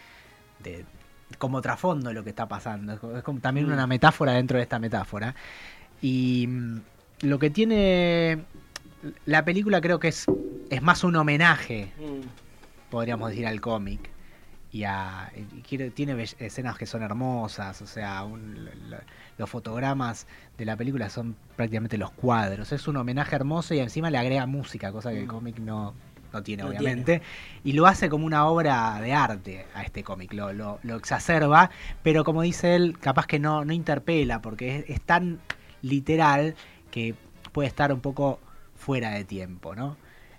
de 0.62 0.85
como 1.38 1.61
trasfondo 1.61 2.12
lo 2.12 2.24
que 2.24 2.30
está 2.30 2.46
pasando. 2.48 2.92
Es 2.94 3.00
como, 3.00 3.16
es 3.16 3.22
como 3.22 3.40
también 3.40 3.68
Mm. 3.68 3.72
una 3.72 3.87
metáfora 3.87 4.33
dentro 4.33 4.56
de 4.56 4.62
esta 4.64 4.78
metáfora. 4.78 5.35
Y 6.02 6.46
mm, 6.48 6.80
lo 7.22 7.38
que 7.38 7.50
tiene 7.50 8.38
la 9.26 9.44
película 9.44 9.80
creo 9.80 9.98
que 10.00 10.09
es, 10.09 10.26
es 10.70 10.83
más 10.83 11.04
un 11.04 11.16
homenaje 11.16 11.92
Mm. 11.98 12.90
podríamos 12.90 13.30
decir, 13.30 13.46
al 13.46 13.61
cómic. 13.61 14.00
Y, 14.72 14.85
a, 14.85 15.33
y 15.35 15.90
tiene 15.90 16.22
escenas 16.38 16.78
que 16.78 16.87
son 16.87 17.02
hermosas, 17.02 17.83
o 17.83 17.87
sea, 17.87 18.22
un- 18.22 18.64
lo- 18.64 18.96
lo- 18.96 19.02
los 19.37 19.50
fotogramas 19.50 20.26
de 20.56 20.64
la 20.64 20.76
película 20.76 21.11
son 21.11 21.35
prácticamente 21.56 21.98
los 21.98 22.12
cuadros. 22.12 22.70
Es 22.70 22.87
un 22.87 22.96
homenaje 22.96 23.35
hermoso 23.35 23.74
y 23.74 23.80
encima 23.80 24.11
le 24.11 24.18
agrega 24.18 24.46
música, 24.46 24.92
cosa 24.92 25.11
que 25.11 25.18
el 25.18 25.24
Mm. 25.24 25.28
cómic 25.28 25.59
no, 25.59 25.94
no 26.33 26.42
tiene 26.44 26.62
No 26.62 26.68
obviamente, 26.68 27.20
y 27.64 27.72
lo 27.72 27.87
hace 27.87 28.09
como 28.09 28.26
una 28.26 28.46
obra 28.46 29.00
de 29.00 29.12
arte 29.12 29.66
a 29.74 29.83
este 29.83 30.04
cómic, 30.04 30.33
lo, 30.35 30.52
lo, 30.52 30.78
lo 30.85 30.94
exacerba, 30.94 31.70
pero 32.04 32.22
como 32.22 32.42
dice 32.42 32.76
él, 32.76 32.96
capaz 33.00 33.26
que 33.26 33.40
no, 33.40 33.64
no 33.64 33.72
interpela, 33.72 34.40
porque 34.40 34.78
es, 34.78 34.85
es 34.90 35.00
tan 35.00 35.40
literal 35.83 36.54
que 36.92 37.16
puede 37.50 37.66
estar 37.66 37.92
un 37.92 38.00
poco 38.00 38.38
fuera 38.76 39.11
de 39.11 39.24
tiempo, 39.24 39.74
¿no? 39.74 39.96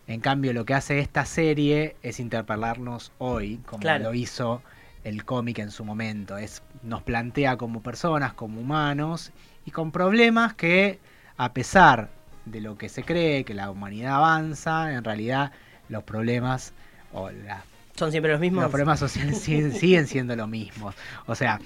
En 0.08 0.20
cambio, 0.20 0.52
lo 0.54 0.66
que 0.66 0.74
hace 0.74 1.00
esta 1.00 1.26
serie 1.26 1.96
es 2.04 2.20
interpelarnos 2.20 3.12
hoy, 3.18 3.58
como 3.66 3.82
Claro. 3.82 4.06
lo 4.06 4.14
hizo 4.14 4.62
el 5.04 5.24
cómic 5.26 5.60
en 5.60 5.72
su 5.72 5.86
momento. 5.86 6.38
Es, 6.38 6.64
nos 6.84 7.02
plantea 7.04 7.58
como 7.58 7.82
personas, 7.82 8.34
como 8.34 8.60
humanos, 8.62 9.32
y 9.66 9.72
con 9.72 9.92
problemas 9.92 10.54
que, 10.54 11.00
a 11.38 11.54
pesar 11.54 12.10
de 12.46 12.62
lo 12.62 12.78
que 12.78 12.90
se 12.90 13.04
cree, 13.04 13.44
que 13.46 13.54
la 13.54 13.70
humanidad 13.72 14.16
avanza, 14.16 14.92
en 14.94 15.04
realidad 15.04 15.52
los 15.90 16.04
problemas 16.04 16.74
o 17.14 17.30
la- 17.32 17.64
Son 17.96 18.12
siempre 18.12 18.32
los 18.32 18.42
mismos. 18.42 18.64
los 18.64 18.72
problemas 18.72 19.00
sociales 19.00 19.40
siguen, 19.42 19.72
siguen 19.74 20.08
siendo 20.08 20.36
los 20.36 20.48
mismos. 20.50 20.96
O 21.28 21.36
sea, 21.36 21.60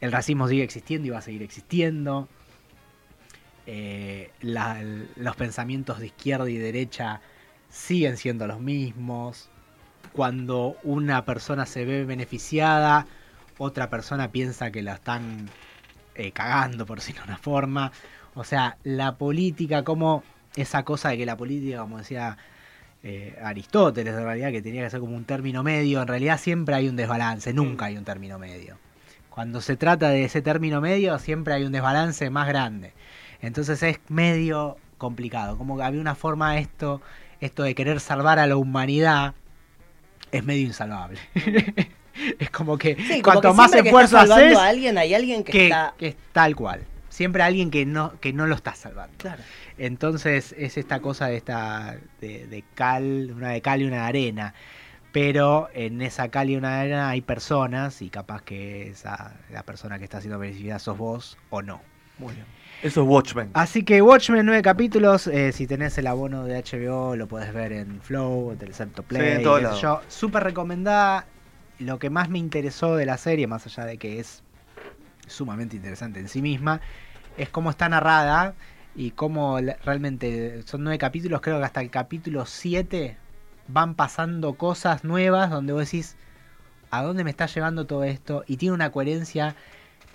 el 0.00 0.10
racismo 0.12 0.48
sigue 0.48 0.64
existiendo 0.64 1.06
y 1.06 1.10
va 1.10 1.18
a 1.18 1.22
seguir 1.22 1.42
existiendo. 1.42 2.28
Eh, 3.66 4.30
la- 4.40 4.82
los 5.16 5.36
pensamientos 5.36 5.98
de 6.00 6.06
izquierda 6.06 6.48
y 6.50 6.56
derecha 6.58 7.20
siguen 7.70 8.16
siendo 8.16 8.46
los 8.46 8.60
mismos. 8.60 9.48
Cuando 10.12 10.76
una 10.82 11.24
persona 11.24 11.64
se 11.66 11.84
ve 11.84 12.04
beneficiada, 12.04 13.06
otra 13.58 13.88
persona 13.90 14.30
piensa 14.32 14.70
que 14.70 14.82
la 14.82 14.94
están 14.94 15.48
eh, 16.14 16.32
cagando, 16.32 16.86
por 16.86 16.98
decirlo 16.98 17.22
de 17.22 17.28
una 17.28 17.38
forma. 17.38 17.92
O 18.34 18.44
sea, 18.44 18.76
la 18.84 19.16
política, 19.16 19.84
como 19.84 20.24
esa 20.56 20.84
cosa 20.84 21.10
de 21.10 21.18
que 21.18 21.26
la 21.26 21.36
política, 21.36 21.78
como 21.80 21.98
decía 21.98 22.36
eh, 23.02 23.38
Aristóteles, 23.42 24.14
en 24.14 24.24
realidad, 24.24 24.50
que 24.50 24.62
tenía 24.62 24.82
que 24.84 24.90
ser 24.90 25.00
como 25.00 25.16
un 25.16 25.24
término 25.24 25.62
medio, 25.62 26.02
en 26.02 26.08
realidad 26.08 26.38
siempre 26.38 26.74
hay 26.74 26.88
un 26.88 26.96
desbalance, 26.96 27.52
nunca 27.52 27.86
hay 27.86 27.96
un 27.96 28.04
término 28.04 28.38
medio. 28.38 28.78
Cuando 29.30 29.60
se 29.60 29.76
trata 29.76 30.10
de 30.10 30.24
ese 30.24 30.42
término 30.42 30.80
medio, 30.80 31.18
siempre 31.18 31.54
hay 31.54 31.64
un 31.64 31.72
desbalance 31.72 32.28
más 32.30 32.46
grande. 32.48 32.92
Entonces 33.42 33.82
es 33.82 33.98
medio 34.08 34.78
complicado. 34.98 35.58
Como 35.58 35.76
que 35.76 35.82
había 35.82 36.00
una 36.00 36.14
forma 36.14 36.58
esto, 36.58 37.02
esto 37.40 37.64
de 37.64 37.74
querer 37.74 38.00
salvar 38.00 38.38
a 38.38 38.46
la 38.46 38.56
humanidad, 38.56 39.34
es 40.30 40.44
medio 40.44 40.64
insalvable. 40.66 41.18
es 42.38 42.50
como 42.50 42.78
que 42.78 42.94
Sí, 42.94 43.20
como 43.20 43.40
cuanto 43.40 43.50
que 43.50 43.56
más 43.56 43.72
que 43.72 43.78
esfuerzo 43.80 44.16
salvando 44.16 44.46
haces, 44.46 44.58
a 44.58 44.68
alguien, 44.68 44.96
hay 44.96 45.12
alguien 45.12 45.44
que, 45.44 45.52
que, 45.52 45.64
está. 45.64 45.94
que 45.98 46.08
es 46.08 46.16
tal 46.32 46.54
cual. 46.54 46.84
Siempre 47.08 47.42
alguien 47.42 47.70
que 47.70 47.84
no, 47.84 48.18
que 48.20 48.32
no 48.32 48.46
lo 48.46 48.54
está 48.54 48.74
salvando. 48.74 49.14
Claro. 49.18 49.42
Entonces 49.76 50.54
es 50.56 50.78
esta 50.78 51.00
cosa 51.00 51.26
de 51.26 51.36
esta 51.36 51.96
de, 52.20 52.46
de 52.46 52.64
cal, 52.74 53.32
una 53.36 53.50
de 53.50 53.60
cal 53.60 53.82
y 53.82 53.84
una 53.84 53.96
de 53.96 54.02
arena. 54.02 54.54
Pero 55.10 55.68
en 55.74 56.00
esa 56.00 56.28
cal 56.28 56.48
y 56.48 56.56
una 56.56 56.76
de 56.76 56.80
arena 56.80 57.10
hay 57.10 57.20
personas 57.20 58.00
y 58.00 58.08
capaz 58.08 58.40
que 58.42 58.88
esa 58.88 59.34
la 59.50 59.62
persona 59.62 59.98
que 59.98 60.04
está 60.04 60.20
siendo 60.20 60.38
beneficiada 60.38 60.78
sos 60.78 60.96
vos 60.96 61.38
o 61.50 61.60
no. 61.60 61.82
Muy 62.18 62.34
bien. 62.34 62.46
Eso 62.82 63.02
es 63.02 63.08
Watchmen. 63.08 63.50
Así 63.54 63.84
que 63.84 64.02
Watchmen, 64.02 64.44
nueve 64.44 64.60
capítulos. 64.60 65.28
eh, 65.28 65.52
si 65.52 65.68
tenés 65.68 65.96
el 65.98 66.06
abono 66.08 66.44
de 66.44 66.62
HBO, 66.62 67.14
lo 67.14 67.28
podés 67.28 67.52
ver 67.52 67.72
en 67.72 68.00
Flow, 68.00 68.56
Telecepto 68.58 69.04
Play. 69.04 69.38
Sí, 69.38 69.44
sé 69.44 69.80
yo. 69.80 70.00
Súper 70.08 70.42
recomendada. 70.42 71.26
Lo 71.78 71.98
que 71.98 72.10
más 72.10 72.28
me 72.28 72.38
interesó 72.38 72.96
de 72.96 73.06
la 73.06 73.18
serie, 73.18 73.46
más 73.46 73.66
allá 73.66 73.84
de 73.84 73.98
que 73.98 74.18
es 74.18 74.42
sumamente 75.28 75.76
interesante 75.76 76.18
en 76.20 76.28
sí 76.28 76.42
misma, 76.42 76.80
es 77.36 77.48
cómo 77.48 77.70
está 77.70 77.88
narrada 77.88 78.54
y 78.94 79.12
cómo 79.12 79.58
realmente 79.84 80.62
son 80.64 80.82
nueve 80.82 80.98
capítulos. 80.98 81.40
Creo 81.40 81.58
que 81.58 81.64
hasta 81.64 81.80
el 81.80 81.90
capítulo 81.90 82.46
7 82.46 83.16
van 83.68 83.94
pasando 83.94 84.54
cosas 84.54 85.04
nuevas 85.04 85.50
donde 85.50 85.72
vos 85.72 85.84
decís, 85.84 86.16
¿a 86.90 87.02
dónde 87.02 87.24
me 87.24 87.30
está 87.30 87.46
llevando 87.46 87.86
todo 87.86 88.04
esto? 88.04 88.44
Y 88.46 88.56
tiene 88.56 88.74
una 88.74 88.90
coherencia 88.90 89.54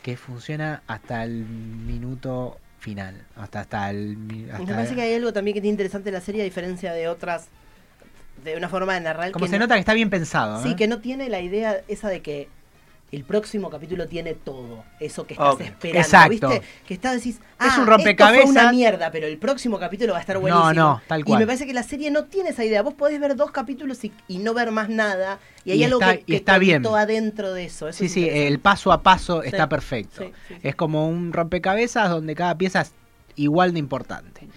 que 0.02 0.18
funciona 0.18 0.82
hasta 0.88 1.24
el 1.24 1.46
minuto 1.46 2.60
final. 2.80 3.16
Hasta, 3.36 3.62
hasta 3.62 3.90
el. 3.90 4.18
mi- 4.18 4.44
Me 4.44 4.52
hasta- 4.54 4.76
parece 4.76 4.96
que 4.96 5.02
hay 5.02 5.14
algo 5.16 5.34
también 5.34 5.54
que 5.56 5.62
tiene 5.62 5.74
interesante 5.74 6.12
la 6.12 6.22
serie, 6.22 6.42
a 6.42 6.46
diferencia 6.46 6.94
de 6.94 7.08
otras. 7.08 7.48
De 8.44 8.56
una 8.56 8.70
forma 8.70 8.94
de 8.94 9.02
narrar. 9.02 9.32
Como 9.32 9.46
que 9.46 9.50
se 9.52 9.58
no- 9.58 9.66
nota 9.66 9.74
que 9.74 9.80
está 9.80 9.94
bien 9.94 10.10
pensado. 10.10 10.62
Sí, 10.64 10.70
¿eh? 10.72 10.76
que 10.76 10.88
no 10.88 11.00
tiene 11.00 11.28
la 11.28 11.42
idea 11.42 11.82
esa 11.88 12.08
de 12.08 12.22
que 12.22 12.48
el 13.10 13.24
próximo 13.24 13.70
capítulo 13.70 14.06
tiene 14.08 14.34
todo. 14.34 14.84
Eso 15.00 15.26
que 15.26 15.36
Ah, 15.39 15.52
estás 15.54 15.67
esperando. 15.67 16.00
Exacto. 16.02 16.50
¿Viste? 16.50 16.62
Que 16.86 16.93
estás 16.93 17.15
decís. 17.15 17.39
Ah, 17.58 17.67
Es 17.67 17.74
un 17.76 17.80
Esto 17.84 17.91
rompecabezas. 17.91 18.43
fue 18.43 18.52
una 18.52 18.72
mierda, 18.72 19.12
pero 19.12 19.28
el 19.28 19.38
próximo 19.38 19.80
capítulo 19.80 20.12
va 20.12 20.17
a 20.20 20.22
estar 20.22 20.38
buenísimo. 20.38 20.74
No, 20.74 20.93
no, 20.96 21.02
tal 21.08 21.22
Y 21.22 21.24
cual. 21.24 21.39
me 21.39 21.46
parece 21.46 21.65
que 21.65 21.74
la 21.74 21.84
serie 21.84 22.12
no 22.12 22.26
tiene 22.26 22.50
esa 22.50 22.65
idea. 22.65 22.82
Vos 22.82 22.93
podés 22.96 23.20
ver 23.22 23.36
dos 23.38 23.52
capítulos 23.52 24.04
y, 24.04 24.12
y 24.28 24.39
no 24.39 24.54
ver 24.54 24.72
más 24.72 24.89
nada. 24.89 25.39
Y 25.63 25.72
hay 25.72 25.80
Y 25.80 25.84
algo 25.86 26.00
está- 26.02 26.15
que, 26.17 26.22
y 26.22 26.24
que 26.26 26.36
está 26.36 26.58
bien. 26.58 26.86
adentro 26.86 27.54
de 27.54 27.63
eso. 27.65 27.88
Eso 27.88 28.00
Sí, 28.00 28.06
es 28.06 28.12
sí, 28.12 28.28
el 28.30 28.60
paso 28.60 28.91
a 28.91 29.02
paso 29.02 29.41
Sí. 29.41 29.48
está 29.50 29.70
perfecto. 29.70 30.24
Sí, 30.24 30.32
sí, 30.50 30.54
sí. 30.56 30.60
Es 30.63 30.76
como 30.76 31.08
un 31.08 31.32
rompecabezas 31.32 32.10
donde 32.10 32.36
cada 32.36 32.58
pieza 32.58 32.82
es 32.82 32.91
igual 33.38 33.72
de 33.74 33.80
importante. 33.80 34.48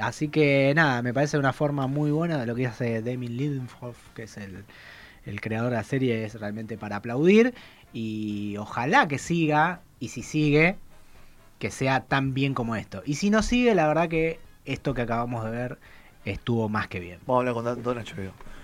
Así 0.00 0.28
que 0.28 0.72
nada, 0.74 1.02
me 1.02 1.12
parece 1.12 1.36
una 1.36 1.52
forma 1.52 1.86
muy 1.86 2.10
buena 2.10 2.38
de 2.38 2.46
lo 2.46 2.54
que 2.54 2.66
hace 2.66 3.02
Damien 3.02 3.36
Lindelof, 3.36 3.96
que 4.14 4.22
es 4.22 4.38
el, 4.38 4.64
el 5.26 5.40
creador 5.42 5.70
de 5.70 5.76
la 5.76 5.84
serie, 5.84 6.24
es 6.24 6.40
realmente 6.40 6.78
para 6.78 6.96
aplaudir. 6.96 7.52
Y 7.92 8.56
ojalá 8.58 9.08
que 9.08 9.18
siga, 9.18 9.80
y 10.00 10.08
si 10.08 10.22
sigue, 10.22 10.76
que 11.58 11.70
sea 11.70 12.00
tan 12.00 12.34
bien 12.34 12.54
como 12.54 12.76
esto. 12.76 13.02
Y 13.06 13.14
si 13.14 13.30
no 13.30 13.42
sigue, 13.42 13.74
la 13.74 13.86
verdad 13.86 14.08
que 14.08 14.40
esto 14.64 14.94
que 14.94 15.02
acabamos 15.02 15.44
de 15.44 15.50
ver 15.50 15.78
estuvo 16.24 16.68
más 16.68 16.88
que 16.88 17.00
bien. 17.00 17.18
Vamos 17.26 17.46
a 17.46 17.50
hablar 17.50 17.74
con 17.74 17.82
Don- 17.82 17.98
HBO. 17.98 18.32